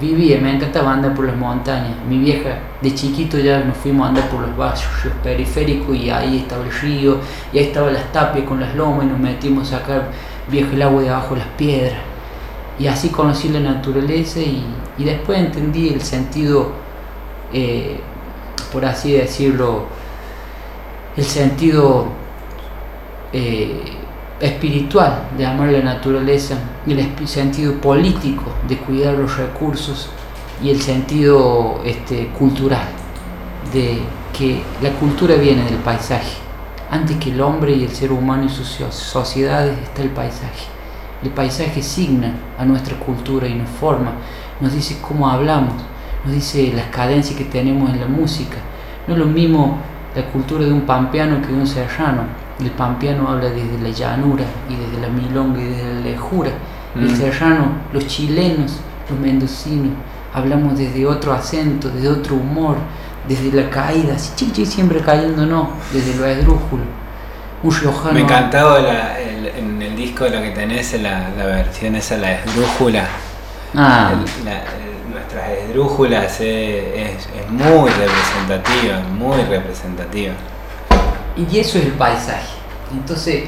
[0.00, 1.96] vivía, me encantaba andar por las montañas.
[2.08, 4.86] Mi vieja, de chiquito ya nos fuimos a andar por los barrios
[5.22, 7.18] periféricos y ahí estaba el río,
[7.52, 10.10] y ahí estaba las tapias con las lomas y nos metimos a sacar
[10.50, 11.98] viejo el agua de abajo de las piedras.
[12.78, 14.62] Y así conocí la naturaleza y,
[14.98, 16.72] y después entendí el sentido,
[17.52, 17.98] eh,
[18.72, 19.86] por así decirlo,
[21.16, 22.06] el sentido
[23.32, 23.80] eh,
[24.38, 26.56] espiritual de amar la naturaleza,
[26.92, 30.10] el sentido político de cuidar los recursos
[30.62, 32.86] y el sentido este, cultural
[33.72, 33.98] de
[34.36, 36.36] que la cultura viene del paisaje.
[36.90, 40.66] Antes que el hombre y el ser humano y sus sociedades está el paisaje.
[41.22, 44.12] El paisaje signa a nuestra cultura y nos forma,
[44.60, 45.74] nos dice cómo hablamos,
[46.24, 48.56] nos dice las cadencias que tenemos en la música.
[49.08, 49.78] No es lo mismo
[50.14, 52.22] la cultura de un pampeano que de un serrano.
[52.60, 56.50] El pampeano habla desde la llanura y desde la milonga y desde la lejura.
[56.98, 57.16] El mm.
[57.16, 58.80] serrano, los chilenos,
[59.10, 59.92] los mendocinos,
[60.32, 62.76] hablamos desde otro acento, desde otro humor,
[63.28, 66.84] desde la caída, así siempre cayendo no, desde lo esdrújulo.
[67.62, 68.12] Un riojano.
[68.12, 73.06] Me encantaba la, en el disco lo que tenés la, la versión esa, la esdrújula.
[73.74, 74.12] Ah
[75.16, 80.34] nuestras esdrújulas es, muy representativa, muy representativa.
[81.36, 82.54] Y eso es el paisaje.
[82.92, 83.44] Entonces,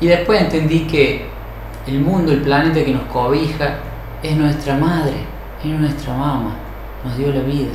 [0.00, 1.26] y después entendí que
[1.88, 3.78] el mundo, el planeta que nos cobija,
[4.22, 5.14] es nuestra madre,
[5.62, 6.56] es nuestra mamá,
[7.04, 7.72] nos dio la vida,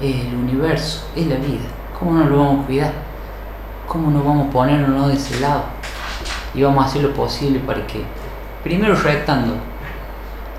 [0.00, 1.68] es el universo, es la vida.
[1.98, 2.92] ¿Cómo no lo vamos a cuidar?
[3.86, 5.64] ¿Cómo nos vamos a ponernos de ese lado?
[6.54, 8.02] Y vamos a hacer lo posible para que,
[8.62, 9.54] primero retando,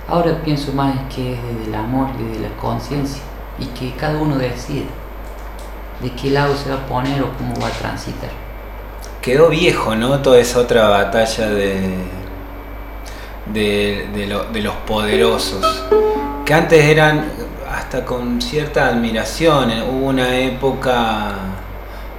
[0.08, 3.22] Ahora pienso más que es desde el amor y desde la conciencia
[3.58, 4.86] y que cada uno decide
[6.02, 8.30] de qué lado se va a poner o cómo va a transitar.
[9.22, 10.20] Quedó viejo, ¿no?
[10.20, 11.96] Toda esa otra batalla de,
[13.46, 14.08] de,
[14.52, 15.86] de los poderosos,
[16.46, 17.26] que antes eran
[17.70, 19.72] hasta con cierta admiración.
[19.90, 21.36] Hubo una época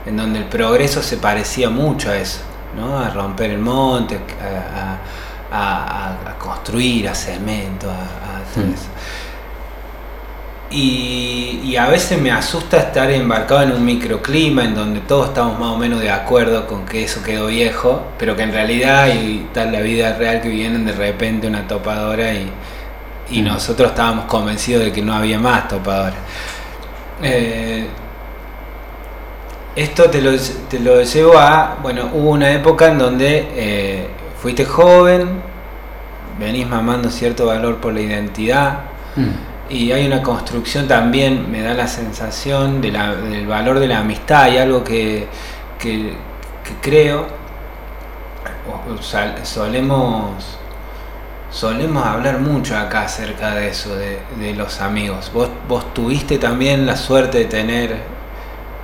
[0.07, 2.41] en donde el progreso se parecía mucho a eso,
[2.77, 2.99] ¿no?
[2.99, 4.99] A romper el monte, a
[5.55, 8.75] a, construir, a cemento, a, todo hmm.
[8.75, 8.89] eso.
[10.77, 15.71] Y, a veces me asusta estar embarcado en un microclima en donde todos estamos más
[15.71, 19.73] o menos de acuerdo con que eso quedó viejo, pero que en realidad y tal
[19.73, 22.49] la vida real que vienen de repente una topadora y,
[23.31, 23.45] y hmm.
[23.45, 26.15] nosotros estábamos convencidos de que no había más topadora.
[27.23, 27.87] Eh,
[29.77, 30.33] esto te lo,
[30.69, 34.07] te lo, llevo a, bueno, hubo una época en donde eh,
[34.41, 35.41] fuiste joven,
[36.39, 38.79] venís mamando cierto valor por la identidad
[39.17, 39.54] mm.
[39.71, 44.51] Y hay una construcción también, me da la sensación de del valor de la amistad
[44.53, 45.27] y algo que,
[46.83, 47.27] creo,
[49.43, 50.59] solemos,
[51.51, 55.31] solemos hablar mucho acá acerca de eso, de, los amigos.
[55.33, 57.97] Vos, vos tuviste también la suerte de tener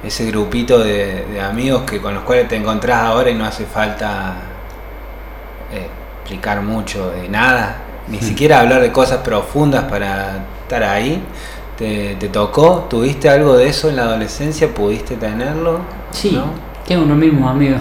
[0.03, 4.35] ese grupito de, amigos que con los cuales te encontrás ahora y no hace falta
[5.73, 5.89] eh,
[6.21, 10.39] explicar mucho de nada, ni siquiera hablar de cosas profundas para
[10.71, 11.21] estar ahí.
[11.77, 12.87] ¿Te, tocó?
[12.89, 14.73] ¿Tuviste algo de eso en la adolescencia?
[14.73, 15.81] ¿Pudiste tenerlo?
[16.13, 16.41] Sí,
[16.87, 17.81] tengo los mismos amigos.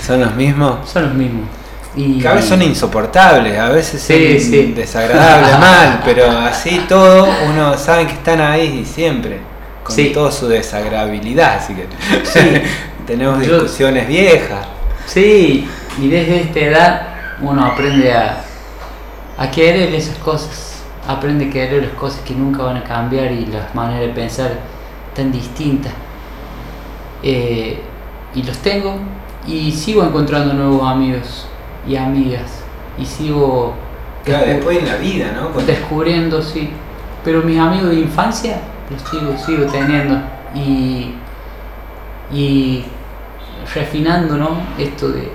[0.00, 0.88] ¿Son los mismos?
[0.90, 1.46] Son los mismos.
[1.94, 2.24] Y...
[2.24, 8.06] a veces son insoportables, a veces sí, son desagradables mal, pero así todo uno sabe
[8.06, 9.40] que están ahí siempre,
[9.84, 11.86] con toda su desagradabilidad, así que
[13.06, 14.66] tenemos discusiones viejas.
[15.04, 15.68] Sí,
[16.00, 17.02] y desde esta edad
[17.42, 18.42] uno aprende a,
[19.36, 20.71] a querer esas cosas,
[21.06, 24.52] aprende a querer las cosas que nunca van a cambiar y las maneras de pensar
[25.14, 25.92] tan distintas.
[27.22, 27.80] Eh,
[28.34, 28.96] y los tengo
[29.46, 31.46] y sigo encontrando nuevos amigos
[31.86, 32.62] y amigas
[32.98, 33.74] y sigo
[34.24, 35.60] claro, después en la vida ¿no?
[35.62, 36.70] descubriendo sí
[37.24, 38.58] pero mis amigos de infancia
[38.90, 40.20] los sigo sigo teniendo
[40.54, 41.14] y
[42.32, 42.84] y
[43.74, 44.48] refinando ¿no?
[44.78, 45.28] esto de,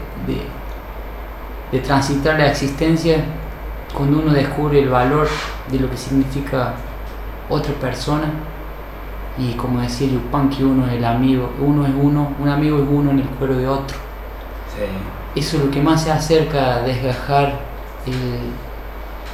[1.71, 3.23] de, transitar la existencia
[3.97, 5.27] cuando uno descubre el valor
[5.71, 6.75] de lo que significa
[7.49, 8.25] otra persona
[9.39, 12.87] y como decía Yupan que uno es el amigo, uno es uno, un amigo es
[12.87, 13.97] uno en el cuero de otro.
[15.35, 17.59] Eso es lo que más se acerca a desgajar,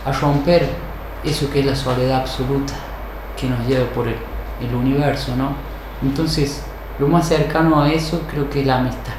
[0.05, 0.69] a romper
[1.25, 2.73] eso que es la soledad absoluta
[3.37, 4.15] que nos lleva por el,
[4.61, 5.51] el universo, ¿no?
[6.01, 6.63] Entonces,
[6.99, 9.13] lo más cercano a eso creo que es la amistad.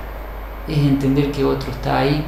[0.67, 2.25] Es entender que otro está ahí,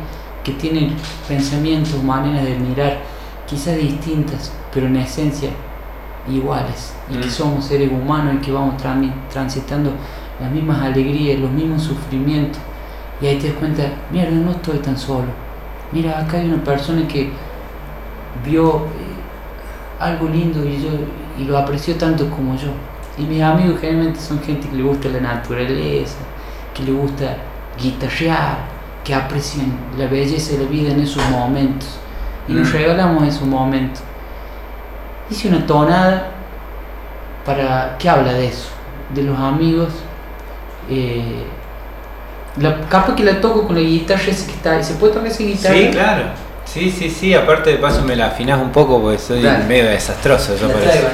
[0.46, 0.92] que tiene
[1.26, 2.98] pensamientos, maneras de mirar,
[3.48, 5.50] quizás distintas, pero en esencia
[6.28, 7.30] iguales y que Mm.
[7.30, 8.74] somos seres humanos y que vamos
[9.32, 9.90] transitando
[10.40, 12.60] las mismas alegrías, los mismos sufrimientos.
[13.20, 13.82] Y ahí te das cuenta,
[14.12, 15.26] mira, no estoy tan solo.
[15.90, 17.30] Mira, acá hay una persona que
[18.44, 20.90] vio eh, algo lindo y, yo,
[21.38, 22.68] y lo apreció tanto como yo.
[23.18, 26.18] Y mis amigos generalmente son gente que le gusta la naturaleza,
[26.74, 27.36] que le gusta
[27.80, 28.75] guitarrear,
[29.06, 31.88] que aprecian la belleza de la vida en esos momentos.
[32.48, 32.72] Y nos Mm.
[32.72, 34.02] regalamos esos momentos.
[35.30, 36.28] Hice una tonada
[37.44, 38.68] para que habla de eso,
[39.14, 39.88] de los amigos.
[40.88, 41.42] eh,
[42.58, 44.80] la, capaz que la toco con la guitarra esa que está.
[44.82, 45.74] ¿Se puede tocar esa guitarra?
[45.74, 46.22] Sí, claro.
[46.64, 47.34] Sí, sí, sí.
[47.34, 49.64] Aparte de paso me la afinás un poco porque soy Dale.
[49.64, 50.54] medio desastroso.
[50.56, 51.08] Yo traigo.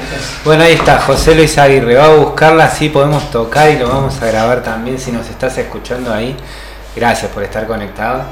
[0.45, 1.95] Bueno, ahí está, José Luis Aguirre.
[1.95, 5.57] Va a buscarla, así podemos tocar y lo vamos a grabar también si nos estás
[5.57, 6.35] escuchando ahí.
[6.95, 8.23] Gracias por estar conectado.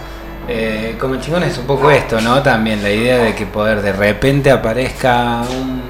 [0.48, 2.42] Eh, como chingón es un poco esto, ¿no?
[2.42, 5.82] También la idea de que poder de repente aparezca un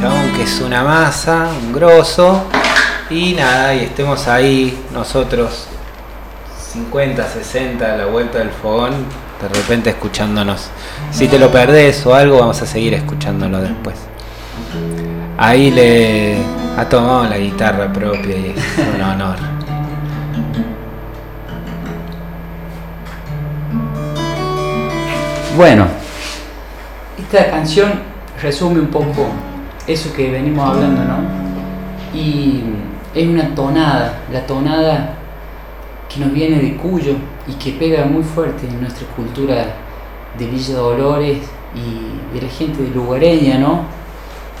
[0.00, 2.44] chabón que es una masa, un grosso,
[3.10, 5.66] y nada, y estemos ahí nosotros
[6.72, 8.92] 50, 60 a la vuelta del fogón,
[9.40, 10.70] de repente escuchándonos.
[11.10, 13.96] Si te lo perdés o algo, vamos a seguir escuchándolo después.
[15.36, 16.38] Ahí le
[16.78, 19.61] ha tomado la guitarra propia y es un honor.
[25.54, 25.86] Bueno,
[27.18, 27.92] esta canción
[28.40, 29.26] resume un poco
[29.86, 32.18] eso que venimos hablando, ¿no?
[32.18, 32.62] Y
[33.14, 35.14] es una tonada, la tonada
[36.08, 39.74] que nos viene de Cuyo y que pega muy fuerte en nuestra cultura
[40.38, 41.38] de Villa Dolores
[41.74, 43.82] y de la gente de lugareña, ¿no?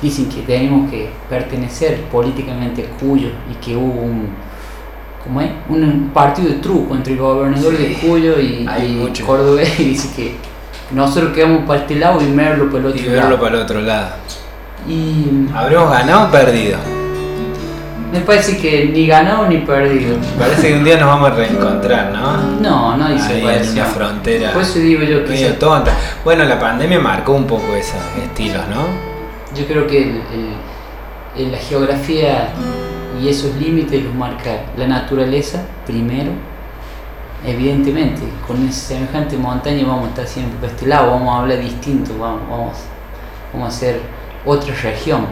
[0.02, 4.28] Dicen que tenemos que pertenecer políticamente a Cuyo y que hubo un,
[5.24, 5.50] ¿cómo es?
[5.70, 9.22] un partido de truco entre el gobernador de Cuyo y, y.
[9.24, 10.51] Cordobés y dice que
[10.94, 13.40] nosotros quedamos para este lado y Merlo para el otro Y verlo lado.
[13.40, 14.08] para el otro lado.
[14.88, 15.24] Y
[15.54, 16.78] ¿Habremos ganado o perdido?
[18.12, 20.16] me parece que ni ganado ni perdido.
[20.38, 22.36] Parece que un día nos vamos a reencontrar, ¿no?
[22.60, 25.92] No, no hay Ahí en una frontera Por eso digo yo que medio tonta.
[26.22, 29.12] Bueno, la pandemia marcó un poco esos estilos, ¿no?
[29.54, 32.48] yo creo que el- el- el- la geografía
[33.22, 36.32] y esos límites los marca la naturaleza primero.
[37.44, 41.60] Evidentemente, con esa semejante montaña vamos a estar siempre para este lado, vamos a hablar
[41.60, 42.76] distinto, vamos, vamos,
[43.52, 44.00] vamos a hacer
[44.44, 45.26] otra región.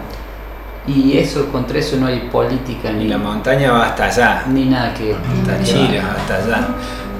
[0.87, 4.65] Y eso, contra eso no hay política Y ni, la montaña va hasta allá, ni
[4.65, 5.15] nada que...
[5.15, 6.21] hasta Chile, va.
[6.21, 6.69] hasta allá.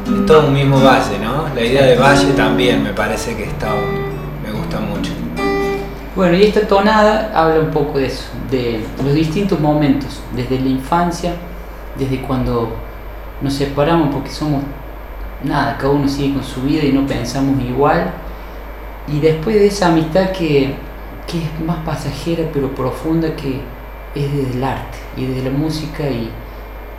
[0.07, 1.55] Es todo un mismo valle, ¿no?
[1.55, 3.69] La idea de valle también me parece que está,
[4.45, 5.13] me gusta mucho.
[6.17, 10.69] Bueno, y esta tonada habla un poco de eso, de los distintos momentos, desde la
[10.69, 11.35] infancia,
[11.97, 12.75] desde cuando
[13.41, 14.63] nos separamos porque somos
[15.45, 18.13] nada, cada uno sigue con su vida y no pensamos igual,
[19.09, 20.75] y después de esa amistad que,
[21.27, 23.61] que es más pasajera pero profunda que
[24.15, 26.31] es desde el arte y desde la música y,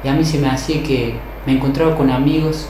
[0.07, 2.67] a mí se me hacía que me encontraba con amigos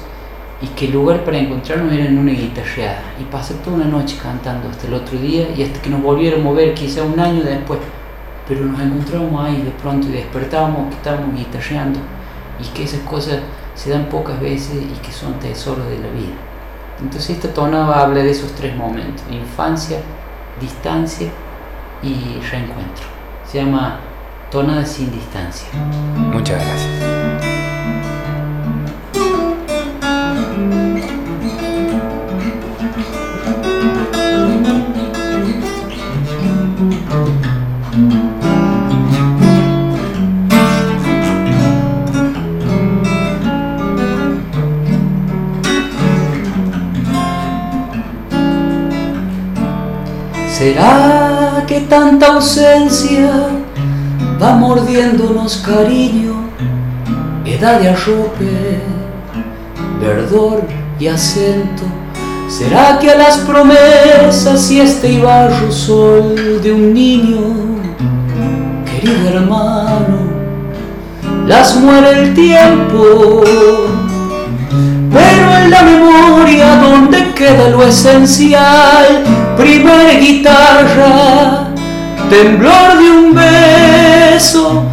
[0.62, 3.02] y que el lugar para encontrarnos era en una guitarreada.
[3.22, 6.54] Y pasé toda una noche cantando hasta el otro día y hasta que nos volviéramos
[6.54, 7.80] a ver quizá un año después.
[8.50, 12.00] Pero nos encontrábamos ahí de pronto y despertábamos que estábamos guitarreando
[12.60, 13.40] y que esas cosas
[13.82, 16.36] se dan pocas veces y que son tesoros de la vida.
[17.02, 19.98] Entonces esta tonada habla de esos tres momentos infancia,
[20.60, 21.30] distancia
[22.04, 23.06] y reencuentro.
[23.50, 24.00] Se llama
[24.52, 25.68] tonada sin distancia.
[26.16, 27.21] Muchas gracias.
[50.62, 53.32] ¿Será que tanta ausencia
[54.40, 56.36] va mordiéndonos cariño,
[57.44, 58.80] edad de arrope,
[60.00, 60.62] verdor
[61.00, 61.82] y acento?
[62.48, 67.40] ¿Será que a las promesas y este ibarro sol de un niño,
[68.86, 70.20] querido hermano,
[71.48, 73.42] las muere el tiempo?
[75.12, 81.68] Pero en la memoria donde queda lo esencial, primera guitarra,
[82.30, 84.84] temblor de un beso,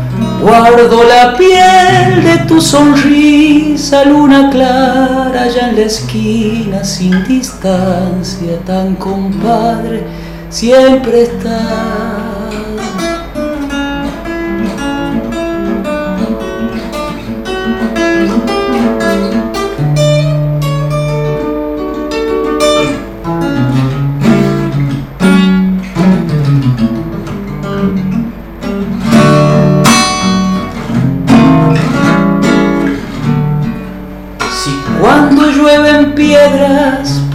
[0.41, 8.95] guardo la piel de tu sonrisa, luna clara allá en la esquina, sin distancia, tan
[8.97, 10.05] compadre,
[10.51, 12.28] siempre está.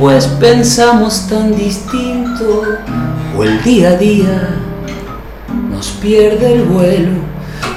[0.03, 2.61] Pues pensamos tan distinto,
[3.37, 4.49] o el día a día
[5.71, 7.21] nos pierde el vuelo.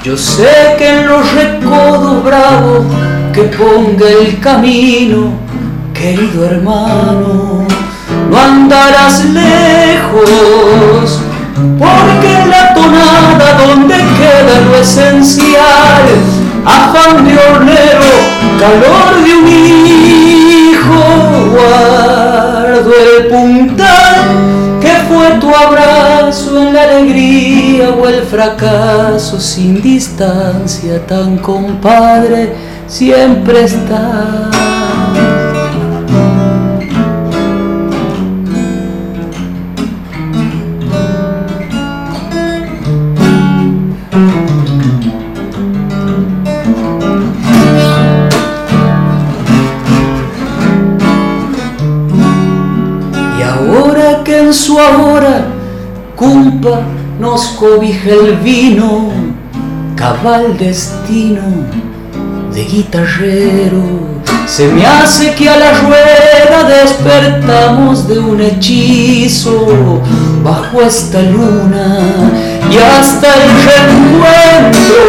[0.03, 2.85] Yo sé que en los recodos bravos
[3.31, 5.31] que ponga el camino,
[5.93, 7.65] querido hermano,
[8.29, 11.21] no andarás lejos,
[11.79, 16.03] porque en la tonada donde queda lo esencial,
[16.65, 18.11] afán de hornero,
[18.59, 20.17] calor de un hijo,
[22.91, 31.37] el puntal que fue tu abrazo en la alegría o el fracaso sin distancia, tan
[31.37, 32.53] compadre
[32.87, 34.49] siempre está.
[57.57, 59.09] Cobija el vino,
[59.95, 61.41] cabal destino
[62.53, 63.83] de guitarrero.
[64.45, 70.01] Se me hace que a la rueda despertamos de un hechizo
[70.43, 71.99] bajo esta luna
[72.71, 75.01] y hasta el reencuentro.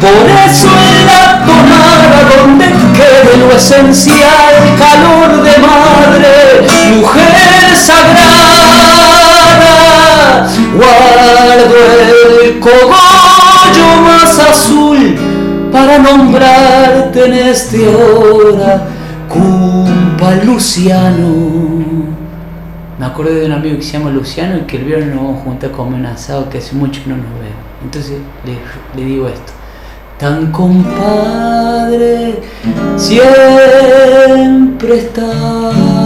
[0.00, 6.66] Por eso en la tonada donde quede lo esencial, calor de madre,
[6.96, 8.22] mujer sagrada,
[10.74, 15.16] guardo el cogollo más azul
[15.72, 18.86] para nombrarte en este hora,
[19.28, 21.82] cumpa Luciano.
[22.98, 25.40] Me acuerdo de un amigo que se llama Luciano y que el viernes nos vamos
[25.40, 26.06] a juntar a comer un
[26.50, 27.62] que hace mucho que no nos vemos.
[27.82, 29.52] Entonces le, le digo esto.
[30.18, 32.42] Tan compadre
[32.96, 36.01] siempre está.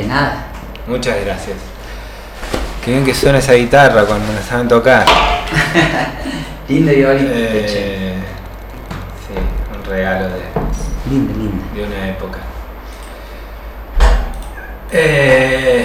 [0.00, 0.46] De nada.
[0.86, 1.58] Muchas gracias.
[2.82, 5.04] Qué bien que suena esa guitarra cuando la saben tocar.
[6.68, 7.30] Lindo y ahorita.
[7.34, 8.14] Eh,
[9.26, 9.34] sí,
[9.76, 10.40] un regalo de,
[11.10, 11.64] Linda, linda.
[11.74, 12.38] de una época.
[14.90, 15.84] Eh,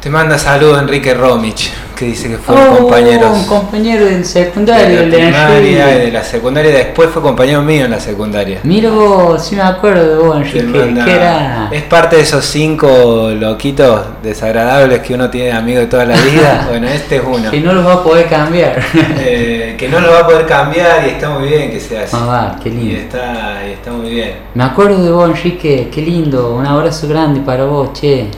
[0.00, 1.70] te manda saludos Enrique Romich,
[2.00, 5.74] que dice que fueron Oh, compañeros Un compañero del de secundario, la de primaria y
[5.74, 6.06] Enrique.
[6.06, 6.70] de la secundaria.
[6.72, 8.60] Después fue compañero mío en la secundaria.
[8.62, 11.68] Mira vos, sí me acuerdo de vos, Enrique, que era...
[11.70, 16.16] Es parte de esos cinco loquitos desagradables que uno tiene de amigo de toda la
[16.16, 16.64] vida.
[16.70, 17.50] bueno, este es uno.
[17.50, 18.80] Que no los va a poder cambiar.
[19.22, 22.16] Eh, que no lo va a poder cambiar y está muy bien que sea así.
[22.18, 22.96] Ah, va, qué Y lindo.
[22.98, 24.32] está, y está muy bien.
[24.54, 26.54] Me acuerdo de vos, Enrique, qué lindo.
[26.54, 28.28] Un abrazo grande para vos, che.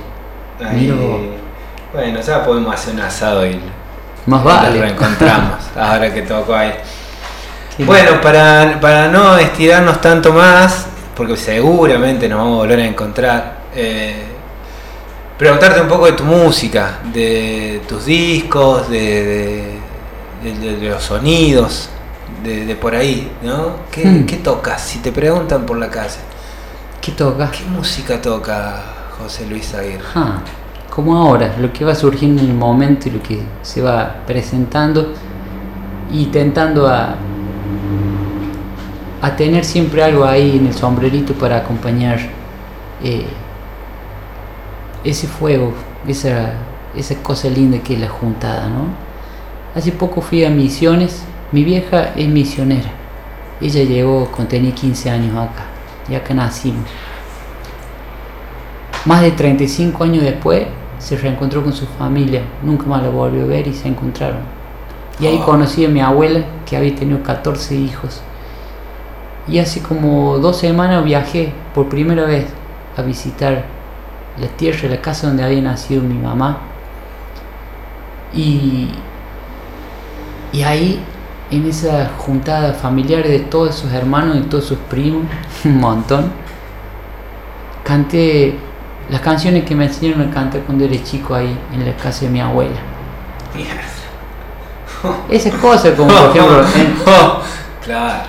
[0.74, 1.20] Mira vos.
[1.92, 3.60] Bueno, ya podemos hacer un asado y
[4.26, 4.80] Más nos vale.
[4.80, 6.72] reencontramos ahora que tocó ahí.
[7.76, 10.86] Qué Bueno, para, para no estirarnos tanto más,
[11.16, 14.24] porque seguramente nos vamos a volver a encontrar, eh,
[15.38, 19.78] preguntarte un poco de tu música, de tus discos, de,
[20.42, 21.88] de- de- de los sonidos,
[22.42, 23.76] de, por ahí, ¿no?
[23.90, 24.26] ¿Qué, Hmm.
[24.26, 24.82] qué tocas?
[24.82, 26.16] Si te preguntan por la calle,
[27.00, 27.50] ¿Qué toca?
[27.50, 28.80] ¿qué música toca
[29.18, 30.04] José Luis Aguirre?
[30.14, 30.38] Ah,
[30.94, 35.14] como ahora, lo que va surgiendo en el momento y lo que se va presentando,
[36.12, 37.16] y tentando a,
[39.38, 42.18] tener siempre algo ahí en el sombrerito para acompañar
[43.02, 43.24] eh,
[45.02, 45.72] ese fuego,
[46.06, 46.52] esa,
[46.94, 48.88] esa cosa linda que es la juntada, ¿no?
[49.74, 51.22] Hace poco fui a Misiones,
[51.52, 52.90] mi vieja es misionera,
[53.62, 55.64] ella llegó cuando tenía 15 años acá,
[56.10, 56.84] y acá nacimos.
[59.06, 60.66] Más de 35 años después
[61.02, 64.38] se reencontró con su familia, nunca más la volvió a ver y se encontraron.
[65.18, 65.44] Y ahí Oh.
[65.44, 68.22] conocí a mi abuela que había tenido 14 hijos.
[69.48, 72.46] Y hace como dos semanas viajé por primera vez
[72.96, 73.64] a visitar
[74.38, 76.58] la tierra, la casa donde había nacido mi mamá.
[78.32, 78.88] Y,
[80.52, 81.00] y ahí,
[81.50, 85.24] en esa juntada familiar de todos sus hermanos y todos sus primos,
[85.64, 86.30] un montón,
[87.84, 88.56] canté
[89.12, 92.30] las canciones que me enseñaron a cantar cuando era chico ahí en la casa de
[92.30, 92.80] mi abuela.
[95.28, 96.60] Esas cosas como por ejemplo...
[96.60, 96.96] en-
[97.84, 98.22] claro.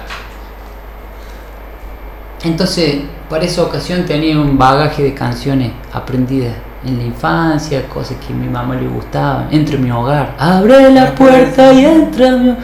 [2.44, 2.96] entonces,
[3.30, 6.54] para esa ocasión tenía un bagaje de canciones aprendidas
[6.86, 11.16] en la infancia, cosas que a mi mamá le gustaban, entre mi hogar, abre la
[11.16, 12.56] puerta y entra mi...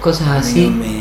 [0.00, 0.97] Cosas así.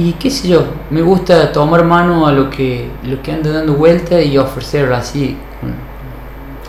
[0.00, 3.74] Y qué sé yo, me gusta tomar mano a lo que, lo que anda dando
[3.74, 5.74] vuelta y ofrecerlo así, con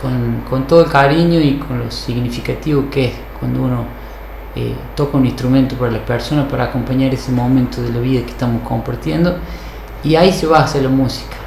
[0.02, 3.86] con, con todo el cariño y con lo significativo que es cuando uno
[4.54, 8.32] eh, toca un instrumento para la persona para acompañar ese momento de la vida que
[8.32, 9.38] estamos compartiendo.
[10.04, 11.38] Y ahí se va a hacer la música.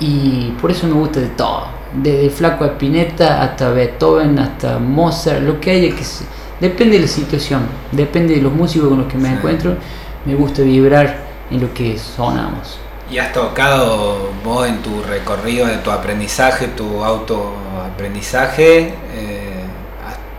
[0.00, 5.60] Y por eso me gusta de todo desde Flaco Espineta hasta Beethoven hasta Mozart lo
[5.60, 6.24] que haya que se,
[6.60, 9.34] depende de la situación depende de los músicos con los que me Sí.
[9.34, 9.76] encuentro
[10.24, 11.16] me gusta vibrar
[11.50, 12.78] en lo que sonamos
[13.10, 18.94] ¿Y has tocado vos en tu recorrido de tu aprendizaje, tu autoaprendizaje?
[19.14, 19.64] eh,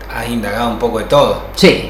[0.09, 1.43] has, has indagado un poco de todo.
[1.55, 1.89] Sí,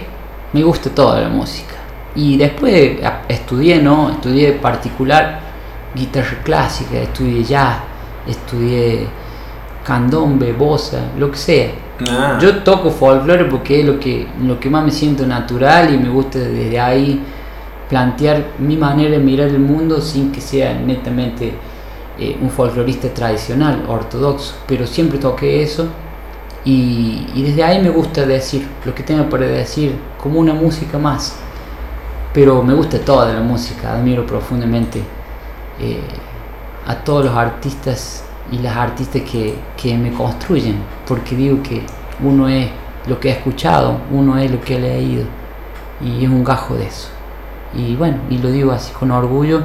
[0.51, 1.75] me gusta toda la música.
[2.15, 2.97] Y después
[3.29, 4.09] estudié, ¿no?
[4.11, 5.39] Estudié particular
[5.95, 7.77] guitarra clásica, estudié jazz,
[8.27, 9.07] estudié
[9.85, 11.69] candombe, bossa, lo que sea.
[12.09, 15.97] Ah, Yo toco folclore porque es lo que, lo que más me siento natural y
[15.97, 17.23] me gusta desde ahí
[17.93, 21.53] plantear mi manera de mirar el mundo sin que sea netamente
[22.17, 25.85] eh, un folclorista tradicional, ortodoxo, pero siempre toqué eso
[26.65, 31.35] y, desde ahí me gusta decir lo que tengo para decir como una música más,
[32.33, 34.99] pero me gusta toda la música, admiro profundamente
[35.79, 36.01] eh,
[36.87, 40.77] a todos los artistas y las artistas que, que me construyen,
[41.07, 41.83] porque digo que
[42.23, 42.71] uno es
[43.05, 45.25] lo que ha escuchado, uno es lo que ha leído,
[46.01, 47.09] y es un gajo de eso.
[47.75, 49.61] Y bueno, y lo digo así con orgullo,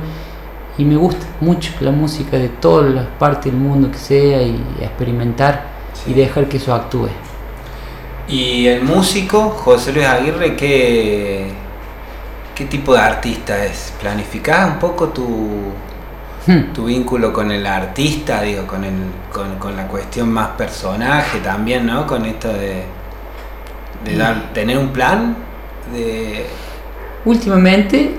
[0.76, 4.62] y me gusta mucho la música de todas las partes del mundo que sea, y
[4.80, 6.12] experimentar Sí.
[6.12, 7.08] y dejar que eso actúe.
[8.28, 11.50] Y el músico, José Luis Aguirre, ¿qué,
[12.54, 13.92] qué tipo de artista es?
[14.00, 15.72] ¿Planificás un poco tu,
[16.46, 16.72] Hmm.
[16.72, 18.94] tu vínculo con el artista, digo, con, el,
[19.32, 22.06] con, con la cuestión más personaje también, ¿no?
[22.06, 22.84] Con esto de,
[24.04, 25.36] de dar, tener un plan,
[25.92, 26.46] de...
[27.24, 28.14] Últimamente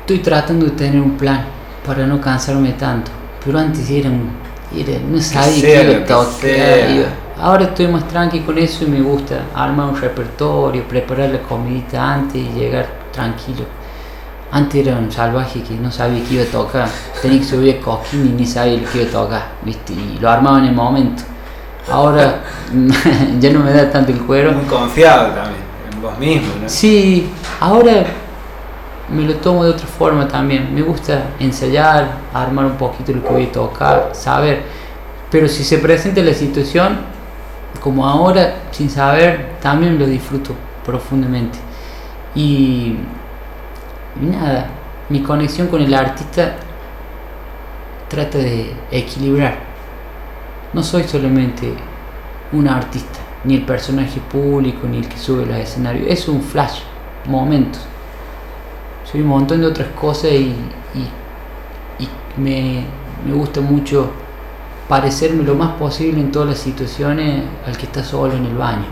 [0.00, 1.44] estoy tratando de tener un plan
[1.86, 3.10] para no cansarme tanto,
[3.44, 4.30] pero antes era un,
[4.76, 9.00] era- no sabía que iba a tocar, Ahora estoy más tranqui con eso y me
[9.00, 13.64] gusta armar un repertorio, preparar la comidita antes y llegar tranquilo.
[14.52, 16.88] Antes era un salvaje que no sabía que iba a tocar,
[17.20, 19.92] tenía que subir a Coquín y ni sabía lo que iba a tocar, ¿viste?
[19.92, 21.22] y lo armaba en el momento.
[21.90, 22.42] Ahora
[23.40, 24.52] ya no me da tanto el cuero.
[24.52, 25.61] Muy confiado también
[26.02, 26.14] vos.
[26.66, 27.30] Sí,
[27.60, 28.04] ahora
[29.08, 30.74] me lo tomo de otra forma también.
[30.74, 34.62] Me gusta ensayar, armar un poquito lo que voy a tocar, saber.
[35.30, 36.98] Pero si se presenta la situación,
[37.80, 41.58] como ahora, sin saber, también lo disfruto profundamente.
[42.34, 42.96] Y,
[44.20, 44.66] y nada,
[45.08, 46.56] mi conexión con el artista
[48.08, 49.56] trata de equilibrar.
[50.72, 51.72] No soy solamente
[52.52, 56.06] un artista, ni el personaje público, ni el que sube los escenarios.
[56.08, 56.80] Es un flash,
[57.26, 57.82] momentos.
[59.10, 60.54] Soy un montón de otras cosas y,
[60.94, 62.08] y- y
[62.40, 62.84] me,
[63.26, 64.10] me gusta mucho
[64.88, 68.86] parecerme lo más posible en todas las situaciones al que está solo en el baño.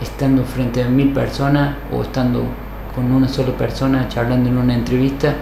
[0.00, 2.44] Estando frente a mil personas o estando
[2.94, 5.34] con una sola persona charlando en una entrevista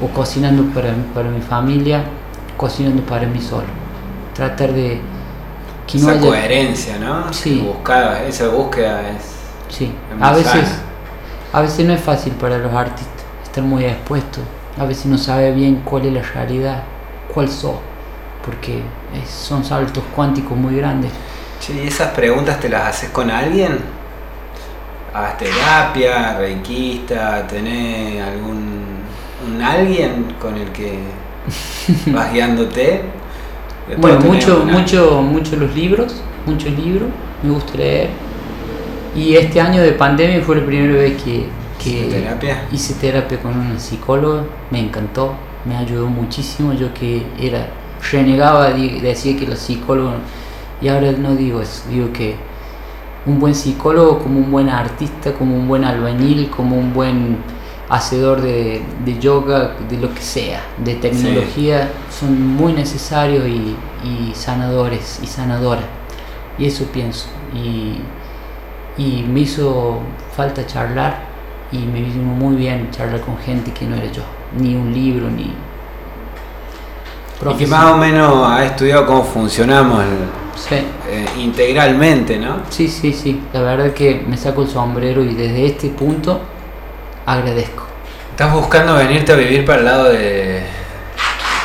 [0.00, 2.04] o cocinando para, para mi familia,
[2.56, 3.66] cocinando para mí solo.
[4.34, 5.00] Tratar de
[5.90, 6.20] que no Esa haya...
[6.20, 7.32] coherencia, ¿no?
[7.32, 7.60] Sí.
[7.60, 9.24] Buscada, esa búsqueda es...
[9.68, 10.82] Sí, Es a veces, sana.
[11.52, 14.44] a veces no es fácil para los artistas estar muy expuestos.
[14.78, 16.82] A veces no sabe bien cuál es la realidad,
[17.32, 17.76] cuál sos,
[18.44, 18.82] porque
[19.14, 21.12] es- son saltos cuánticos muy grandes.
[21.60, 23.78] Che, ¿y esas preguntas te las haces con alguien?
[25.12, 27.46] ¿Haz terapia, reikista?
[27.46, 29.04] ¿Tenés algún
[29.46, 30.98] un alguien con el que
[32.06, 33.02] vas guiándote?
[33.98, 37.08] Bueno, mucho, una- mucho, mucho los libros, muchos libros,
[37.42, 38.08] me gusta leer.
[39.16, 41.46] Y este año de pandemia fue la primera vez que,
[41.82, 42.64] que ¿Terapia?
[42.72, 45.34] hice terapia con una psicóloga, me encantó,
[45.64, 46.72] me ayudó muchísimo.
[46.74, 47.68] Yo que era
[48.12, 50.14] renegaba, decía que los psicólogos,
[50.80, 52.36] y ahora no digo eso, digo que
[53.26, 57.36] un buen psicólogo, como un buen artista, como un buen albañil, como un buen
[57.90, 64.32] hacedor de, de yoga, de lo que sea, de tecnología, son muy necesarios y, y
[64.34, 65.84] sanadores y sanadoras.
[66.58, 67.26] Y eso pienso.
[67.54, 68.00] Y,
[68.96, 69.98] y me hizo
[70.36, 71.24] falta charlar
[71.72, 74.22] y me vino muy bien charlar con gente que no era yo,
[74.58, 75.42] ni un libro, ni...
[75.42, 75.52] Y
[77.42, 77.68] que profesor.
[77.68, 80.04] más o menos ha estudiado cómo funcionamos
[80.54, 80.74] Sí.
[81.08, 82.58] eh, integralmente, ¿no?
[82.68, 83.40] Sí, sí, sí.
[83.52, 86.38] La verdad que me saco el sombrero y desde este punto
[87.26, 87.84] agradezco.
[88.30, 90.62] ¿Estás buscando venirte a vivir para el lado de...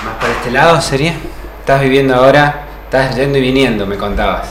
[0.06, 1.14] más para este lado sería?
[1.60, 2.64] ¿Estás viviendo ahora?
[2.86, 4.50] Estás yendo y viniendo, me contabas.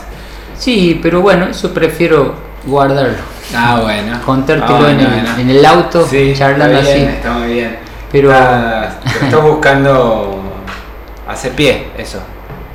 [0.58, 2.34] Sí, pero bueno, eso prefiero
[2.64, 3.18] guardarlo.
[3.54, 4.18] Ah, bueno.
[4.24, 7.16] Contártelo Ah, en, bueno, en el auto, Sí, charlando está bien, así.
[7.16, 7.78] Está muy bien.
[8.10, 10.40] Pero- Estás, pero estás buscando
[11.28, 12.20] hacer pie, eso.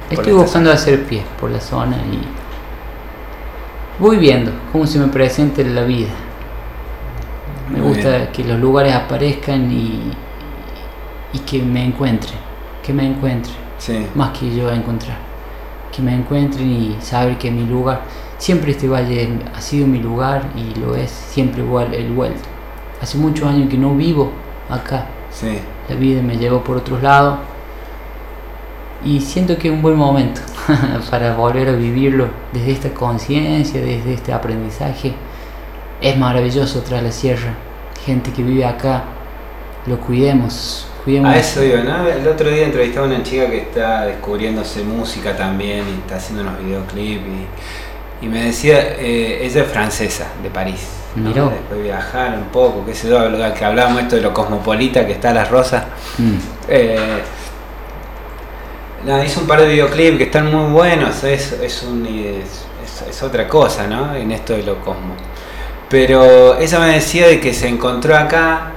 [0.09, 2.19] Estoy buscando hacer pie por la zona y
[3.99, 6.09] voy viendo cómo se me presenta la vida.
[7.71, 8.29] Me Muy gusta bien.
[8.33, 10.11] que los lugares aparezcan y,
[11.33, 12.37] y que me encuentren,
[12.85, 13.55] que me encuentren.
[13.77, 14.05] Sí.
[14.13, 15.17] más que yo a encontrar,
[15.95, 18.01] que me encuentren y saber que mi lugar,
[18.37, 22.41] siempre este valle ha sido mi lugar y lo es siempre igual el vuelto.
[23.01, 24.31] Hace muchos años que no vivo
[24.69, 25.59] acá, Sí.
[25.87, 27.39] la vida me llevó por otros lados
[29.05, 30.41] y siento que es un buen momento
[31.09, 35.13] para volver a vivirlo desde esta conciencia, desde este aprendizaje.
[36.01, 37.53] Es maravilloso tras la sierra,
[38.05, 39.03] gente que vive acá,
[39.85, 41.29] lo cuidemos, cuidemos.
[41.33, 42.07] A eso digo, ¿no?
[42.07, 46.43] El otro día entrevistaba a una chica que está descubriéndose música también y está haciendo
[46.43, 47.23] unos videoclips
[48.21, 50.87] y, y me decía, eh, ella es francesa, de París.
[51.15, 51.29] ¿no?
[51.29, 51.49] Miró.
[51.49, 53.19] Después viajar un poco, qué sé yo,
[53.53, 55.83] que hablábamos esto de lo cosmopolita que está Las Rosas.
[56.17, 56.33] Mm,
[56.69, 57.21] Eh,
[59.05, 62.65] nada, hizo un par de videoclips que están muy buenos, es, es, un- es-
[63.09, 64.13] es otra cosa, ¿no?
[64.15, 65.15] En esto de lo cosmo.
[65.89, 68.71] Pero ella me decía de que se encontró acá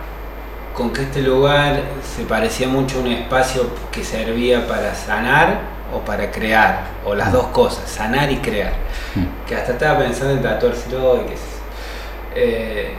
[0.74, 1.82] con que este lugar
[2.16, 5.60] se parecía mucho a un espacio que servía para sanar
[5.94, 8.72] o para crear, o las dos cosas, sanar y crear.
[9.14, 9.46] mm.
[9.46, 11.34] Que hasta estaba pensando en tatuárselo y yo.
[12.34, 12.94] Eh,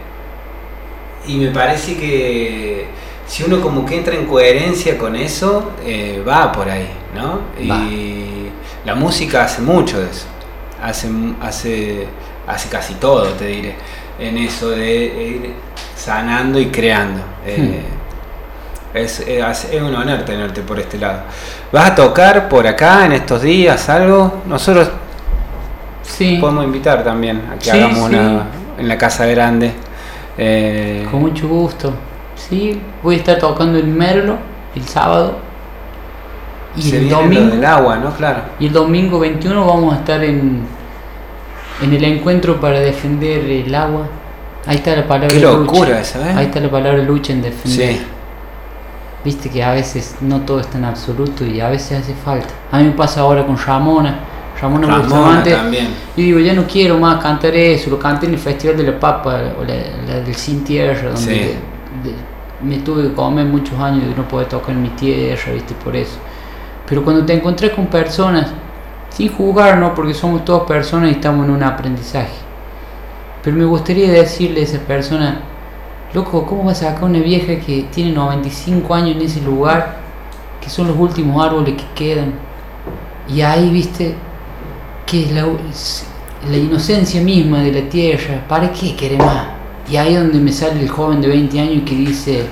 [1.26, 2.86] y me parece que
[3.26, 7.41] si uno como que entra en coherencia con eso, eh, va por ahí, ¿no?
[7.70, 7.78] Va.
[7.86, 8.51] Y
[8.86, 10.26] la música hace mucho de eso.
[10.82, 11.09] Hace,
[11.41, 12.07] hace,
[12.45, 13.76] hace casi todo, te diré,
[14.20, 15.53] en eso de ir
[15.95, 17.22] sanando y creando.
[17.45, 17.82] Eh,
[18.93, 21.22] es, es- es un honor tenerte por este lado.
[21.72, 24.41] ¿Vas a tocar por acá en estos días algo?
[24.47, 24.89] Nosotros
[26.03, 28.03] Sí, podemos invitar también a que Sí, hagamos sí.
[28.16, 28.45] una
[28.78, 29.72] en la casa grande.
[30.38, 31.93] Eh, con mucho gusto.
[32.36, 34.38] Sí, voy a estar tocando en Merlo
[34.76, 35.38] el sábado
[36.76, 37.55] y se el domingo.
[37.55, 38.11] del agua, ¿no?
[38.14, 38.41] Claro.
[38.59, 40.66] Y el domingo 21 vamos a estar en,
[41.84, 44.07] en el encuentro para defender el agua.
[44.65, 45.57] Ahí está la palabra Qué lucha.
[45.57, 46.34] locura esa, ¿eh?
[46.36, 47.95] Ahí está la palabra lucha en defender.
[47.95, 48.01] Sí.
[49.25, 52.47] Viste que a veces no todo es tan absoluto y a veces hace falta.
[52.71, 54.19] A mí me pasa ahora con Ramona.
[54.61, 55.88] Ramona, Ramona también.
[56.15, 58.99] Yo digo, ya no quiero más cantar eso, lo canté en el Festival de la
[58.99, 59.73] Papa o la,
[60.07, 61.29] la del Sin Tierra, donde Sí.
[61.29, 61.45] de-
[62.09, 62.15] de-
[62.61, 65.93] me tuve que comer muchos años de no poder tocar en mi tierra, viste, por
[65.95, 66.17] eso.
[66.88, 68.47] Pero cuando te encontrás con personas,
[69.14, 69.93] sin juzgar, ¿no?
[69.93, 72.34] Porque somos todas personas y estamos en un aprendizaje.
[73.43, 75.41] Pero me gustaría decirle a esa persona,
[76.14, 79.97] loco, ¿cómo vas a sacar una vieja que tiene 95 años en ese lugar,
[80.61, 82.34] que son los últimos árboles que quedan?
[83.28, 84.16] Y ahí, viste,
[85.05, 85.45] que es la,
[86.49, 89.47] la inocencia misma de la tierra, ¿para qué querer más?
[89.89, 92.45] Y ahí es donde me sale el joven de 20 años que dice,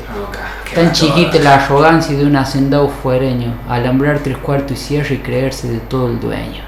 [0.73, 5.67] tan chiquita la arrogancia de un hacendado fuereño, alambrar tres cuartos y cierre y creerse
[5.67, 6.63] de todo el dueño.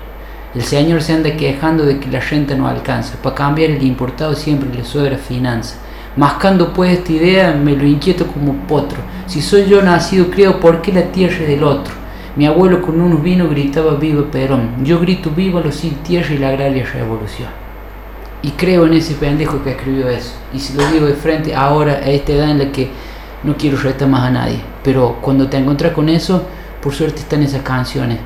[0.53, 4.35] El señor se anda quejando de que la renta no alcanza, para cambiar el importado
[4.35, 5.77] siempre le sobra finanza.
[6.17, 10.81] Mascando pues esta idea me lo inquieto como potro, si soy yo nacido criado, ¿por
[10.81, 11.93] qué la tierra es del otro?
[12.35, 16.37] Mi abuelo con unos vinos gritaba viva Perón, yo grito viva los sin tierra y
[16.37, 17.49] la agraria revolución.
[18.41, 20.33] Y creo en ese pendejo que escribió eso.
[20.53, 22.91] Y se lo digo de frente ahora, a esta edad en la que
[23.43, 24.61] no quiero retar más a nadie.
[24.83, 26.43] Pero cuando te encuentras con eso,
[26.81, 28.19] por suerte están esas canciones.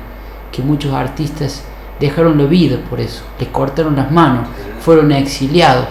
[0.52, 1.64] Que muchos artistas
[2.00, 3.22] dejaron la vida por eso.
[3.38, 4.48] Les cortaron las manos.
[4.80, 5.86] Fueron exiliados.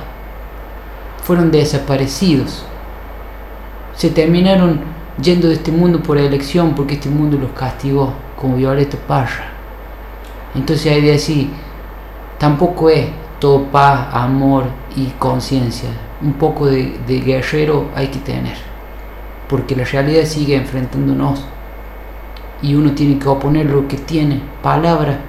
[1.23, 2.63] Fueron desaparecidos.
[3.95, 4.79] Se terminaron
[5.21, 8.13] yendo de este mundo por elección porque este mundo los castigó.
[8.39, 9.57] Como Violeta Parra.
[10.55, 11.49] Entonces hay de decir,
[12.37, 13.07] tampoco es
[13.39, 14.65] todo paz, amor
[14.95, 15.89] y conciencia.
[16.21, 18.57] Un poco de, de guerrero hay que tener,
[19.49, 21.43] porque la realidad sigue enfrentándonos
[22.61, 25.19] y uno tiene que oponer lo que tiene, palabra,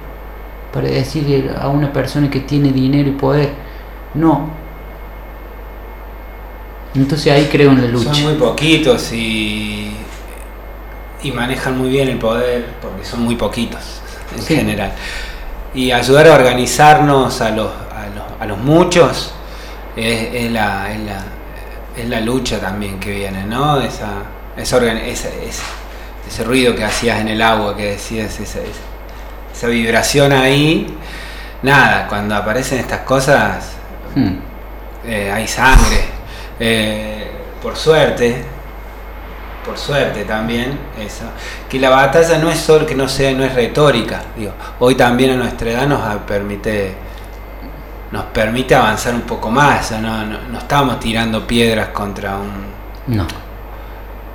[0.73, 3.51] para decirle a una persona que tiene dinero y poder,
[4.13, 4.49] no.
[6.95, 8.13] Entonces ahí creo en la lucha.
[8.13, 9.91] Son muy poquitos y,
[11.23, 14.01] y manejan muy bien el poder porque son muy poquitos
[14.35, 14.55] en Sí.
[14.55, 14.91] general.
[15.73, 19.31] Y ayudar a organizarnos a los, a los, a los muchos
[19.95, 21.23] es, es la, es, la,
[22.01, 23.79] es la lucha también que viene, ¿no?
[23.81, 24.09] Esa,
[24.57, 25.63] esa, esa- esa-
[26.27, 28.59] ese ruido que hacías en el agua, que decías, esa,
[29.51, 30.95] esa, vibración ahí.
[31.63, 33.73] Nada, cuando aparecen estas cosas,
[34.15, 34.35] Hmm.
[35.05, 36.03] eh, hay sangre.
[36.59, 37.31] Eh,
[37.61, 38.43] por suerte,
[39.65, 41.23] por suerte también, eso.
[41.69, 44.21] Que la batalla no es solo que no sea, no es retórica.
[44.37, 46.95] Digo, hoy también a nuestra edad nos permite,
[48.11, 49.91] nos permite avanzar un poco más.
[49.91, 52.79] No, no, no estamos tirando piedras contra un.
[53.07, 53.25] No.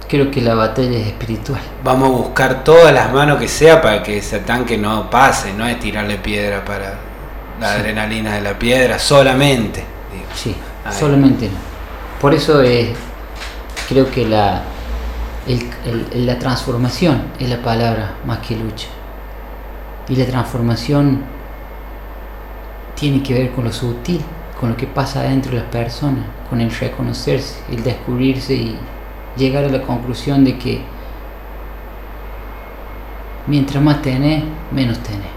[0.09, 1.61] creo que la batalla es espiritual.
[1.83, 5.66] Vamos a buscar todas las manos que sea para que ese tanque no pase, no
[5.66, 6.99] es tirarle piedra para
[7.61, 9.85] la adrenalina de la piedra solamente.
[10.35, 10.55] Sí,
[10.91, 11.59] solamente no.
[12.20, 12.89] Por eso es,
[13.89, 14.62] creo que la,
[16.14, 18.89] la transformación es la palabra más que lucha.
[20.09, 21.22] Y la transformación
[22.95, 24.21] tiene que ver con lo sutil,
[24.59, 28.77] con lo que pasa dentro de las personas, con el reconocerse, el descubrirse y
[29.37, 30.81] llegar a la conclusión de que
[33.47, 35.35] mientras más tenés, menos tenés.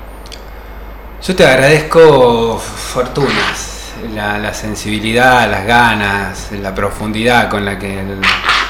[1.25, 8.03] Yo te agradezco fortunas, la, sensibilidad, las ganas, la profundidad con la que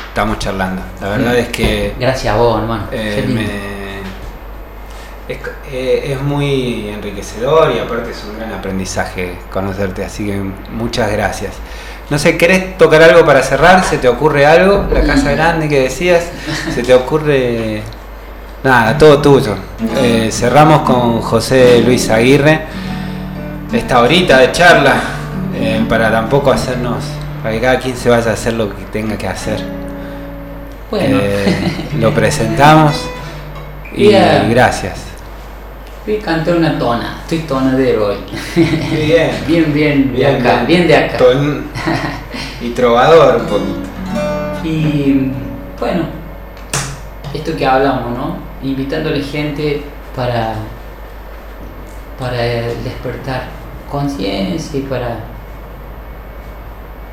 [0.07, 0.81] estamos charlando.
[1.01, 1.93] La verdad es que...
[1.99, 2.85] Gracias a vos, hermano.
[2.91, 3.76] Eh,
[5.29, 10.39] eh, es, muy enriquecedor y aparte es un gran aprendizaje conocerte, así que
[10.71, 11.53] muchas gracias.
[12.09, 13.83] No sé, ¿querés tocar algo para cerrar?
[13.83, 14.85] ¿Se te ocurre algo?
[14.89, 16.23] La casa grande que decías,
[16.73, 17.81] ¿se te ocurre?
[18.63, 19.55] Nada, todo tuyo.
[19.97, 22.61] Eh, cerramos con José Luis Aguirre
[23.73, 24.95] esta horita de charla
[25.53, 27.03] eh, para tampoco hacernos,
[27.43, 29.61] para que cada quien se vaya a hacer lo que tenga que hacer.
[30.89, 31.19] Bueno.
[31.99, 33.09] lo presentamos
[33.93, 35.16] y gracias.
[36.07, 38.15] Fui cantar una tona, estoy tonadero hoy.
[38.55, 39.29] Bien.
[39.45, 41.17] bien, bien, bien, acá, bien, de acá.
[42.61, 43.89] y trovador un poquito.
[44.63, 45.31] Y
[45.77, 46.05] bueno,
[47.33, 48.37] esto que hablamos, ¿no?
[48.63, 49.83] Invitándole gente
[50.15, 50.53] para,
[52.17, 53.49] para despertar
[53.91, 55.17] conciencia y para,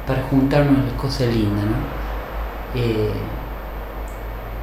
[0.07, 2.81] para juntarnos las cosas lindas, ¿no?
[2.81, 3.11] Eh,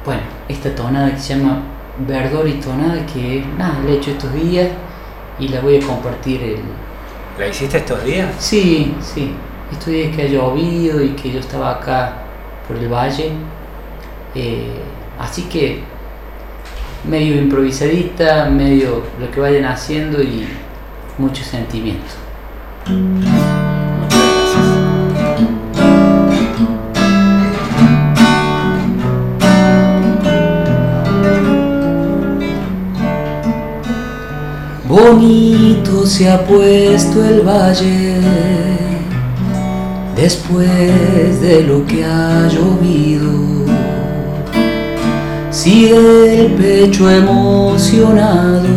[0.06, 4.32] bueno, esta tonada que se llama verdor y tonada que nada, la he hecho estos
[4.32, 4.68] días
[5.38, 6.60] y la voy a compartir el...
[7.38, 8.28] ¿La hiciste estos días?
[8.38, 9.32] Sí, sí.
[9.70, 12.24] Estos días que ha llovido y que yo estaba acá
[12.68, 13.32] por el valle.
[14.34, 14.80] Eh,
[15.18, 15.82] así que
[17.08, 20.46] medio improvisadita, medio lo que vayan haciendo y
[21.18, 22.12] mucho sentimiento.
[36.04, 38.16] Se ha puesto el valle
[40.14, 43.30] después de lo que ha llovido.
[45.50, 48.68] Si el pecho emocionado,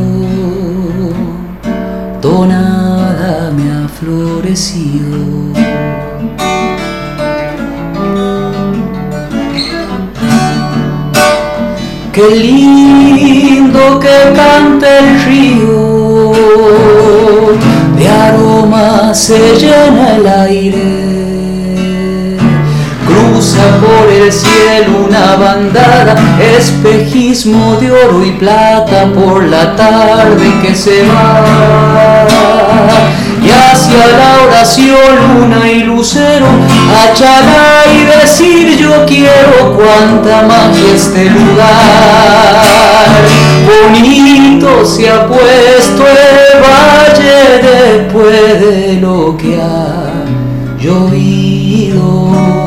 [2.22, 5.18] donada me ha florecido.
[12.14, 15.95] Qué lindo que cante el río
[17.98, 21.16] de aroma se llena el aire.
[23.06, 26.16] Cruza por el cielo una bandada,
[26.58, 32.26] espejismo de oro y plata por la tarde que se va.
[33.96, 36.48] Hacia la oración luna y lucero,
[37.10, 42.66] achala y decir yo quiero cuanta magia este lugar.
[43.66, 50.12] Bonito se ha puesto el valle después de lo que ha
[50.78, 52.65] llovido.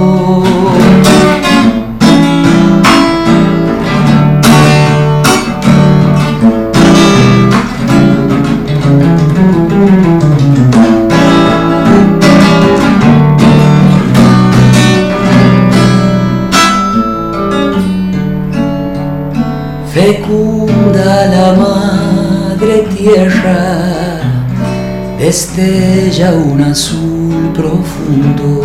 [25.29, 28.65] Destella un azul profundo,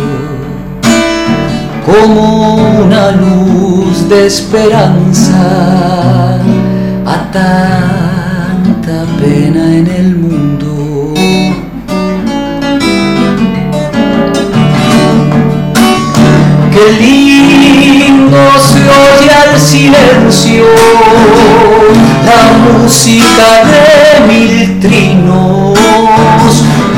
[1.84, 2.54] como
[2.84, 5.42] una luz de esperanza
[7.04, 10.34] a tanta pena en el mundo.
[18.58, 20.64] Se oye al silencio
[22.24, 25.78] la música de mil trinos.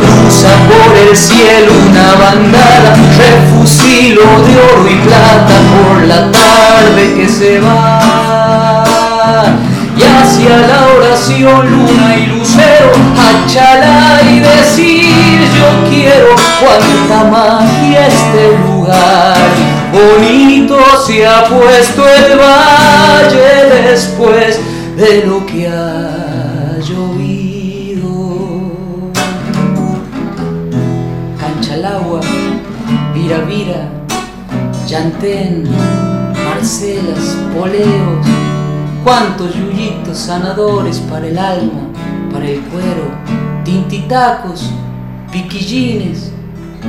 [0.01, 7.28] Cruza por el cielo una bandada, refusilo de oro y plata por la tarde que
[7.28, 8.84] se va.
[9.97, 16.28] Y hacia la oración luna y lucero, achala y decir yo quiero
[16.61, 24.61] cuánta magia este lugar bonito se ha puesto el valle después
[24.97, 27.53] de lo que ha llovido.
[31.39, 32.20] Canchalagua,
[33.14, 33.89] Vira Vira,
[34.87, 35.64] Yantén,
[36.34, 38.26] cacelas, poleos,
[39.05, 41.91] cuántos yuyitos sanadores para el alma,
[42.32, 43.11] para el cuero,
[43.64, 44.70] tintitacos,
[45.30, 46.32] piquillines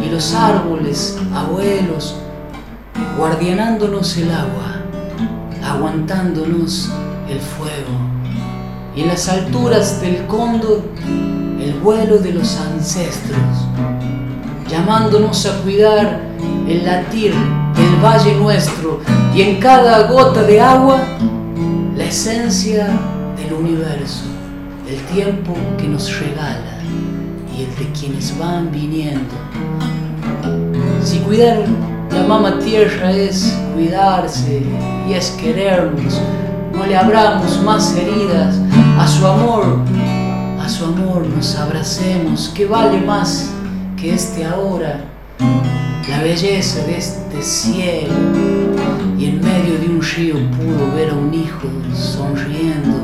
[0.04, 2.16] y los árboles, abuelos,
[3.18, 4.82] guardianándonos el agua,
[5.64, 6.90] aguantándonos
[7.30, 7.94] el fuego.
[8.96, 10.84] Y en las alturas del cóndor,
[11.62, 13.40] el vuelo de los ancestros,
[14.68, 16.22] llamándonos a cuidar
[16.68, 17.34] el latir
[17.76, 19.00] del valle nuestro
[19.34, 21.00] y en cada gota de agua
[21.96, 22.88] la esencia
[23.38, 24.24] del universo,
[24.90, 26.80] el tiempo que nos regala
[27.56, 29.34] y el de quienes van viniendo.
[31.04, 31.66] Si cuidar
[32.12, 34.62] la mamá tierra es cuidarse
[35.08, 36.22] y es querernos,
[36.74, 38.56] no le abramos más heridas.
[39.00, 39.80] A su amor,
[40.60, 43.52] a su amor nos abracemos, que vale más
[43.96, 45.02] que este ahora,
[46.10, 48.14] la belleza de este cielo,
[49.18, 52.98] y en medio de un río pudo ver a un hijo sonriendo.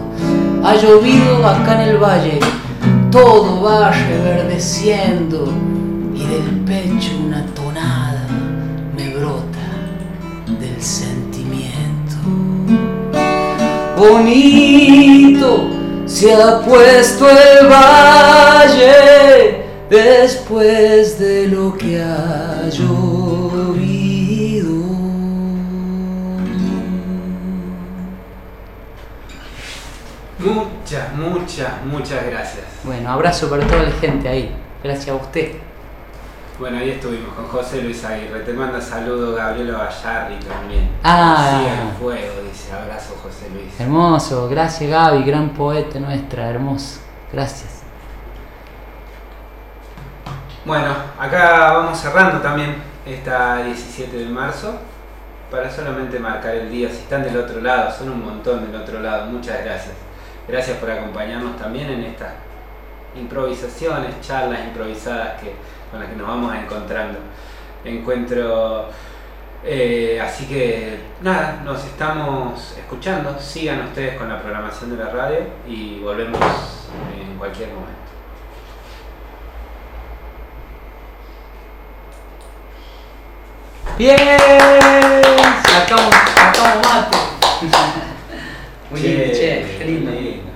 [0.64, 2.40] Ha llovido acá en el valle,
[3.12, 5.52] todo va reverdeciendo,
[6.16, 8.13] y del pecho una tonada
[14.10, 15.70] Bonito
[16.06, 23.94] se ha puesto el valle después de lo que ha llovido.
[30.38, 32.66] Muchas, muchas, muchas gracias.
[32.84, 34.54] Bueno, abrazo para toda la gente ahí.
[34.84, 35.63] Gracias a usted.
[36.60, 38.42] Bueno, ahí estuvimos con José Luis Aguirre.
[38.42, 40.90] Te manda saludos Gabriela Bayarri también.
[41.04, 41.58] Ah.
[41.58, 42.72] Sigue el fuego, dice.
[42.72, 43.80] Abrazo José Luis.
[43.80, 47.00] Hermoso, gracias Gaby, gran poeta nuestra, hermoso.
[47.32, 47.82] Gracias.
[50.64, 54.76] Bueno, acá vamos cerrando también esta 17 de marzo
[55.50, 56.88] para solamente marcar el día.
[56.90, 59.26] Si están del otro lado, son un montón del otro lado.
[59.26, 59.96] Muchas gracias.
[60.48, 62.34] Gracias por acompañarnos también en estas
[63.16, 65.56] improvisaciones, charlas improvisadas que,
[65.94, 67.20] con las que nos vamos encontrando.
[67.86, 68.90] Encuentro.
[69.64, 73.40] Eh, así que nada, nos estamos escuchando.
[73.40, 76.42] Sigan ustedes con la programación de la radio y volvemos
[77.16, 77.94] en cualquier momento.
[83.96, 84.18] Bien,
[85.68, 87.18] sacamos, sacamos mate.
[88.90, 90.53] Muy bien, che, qué lindo.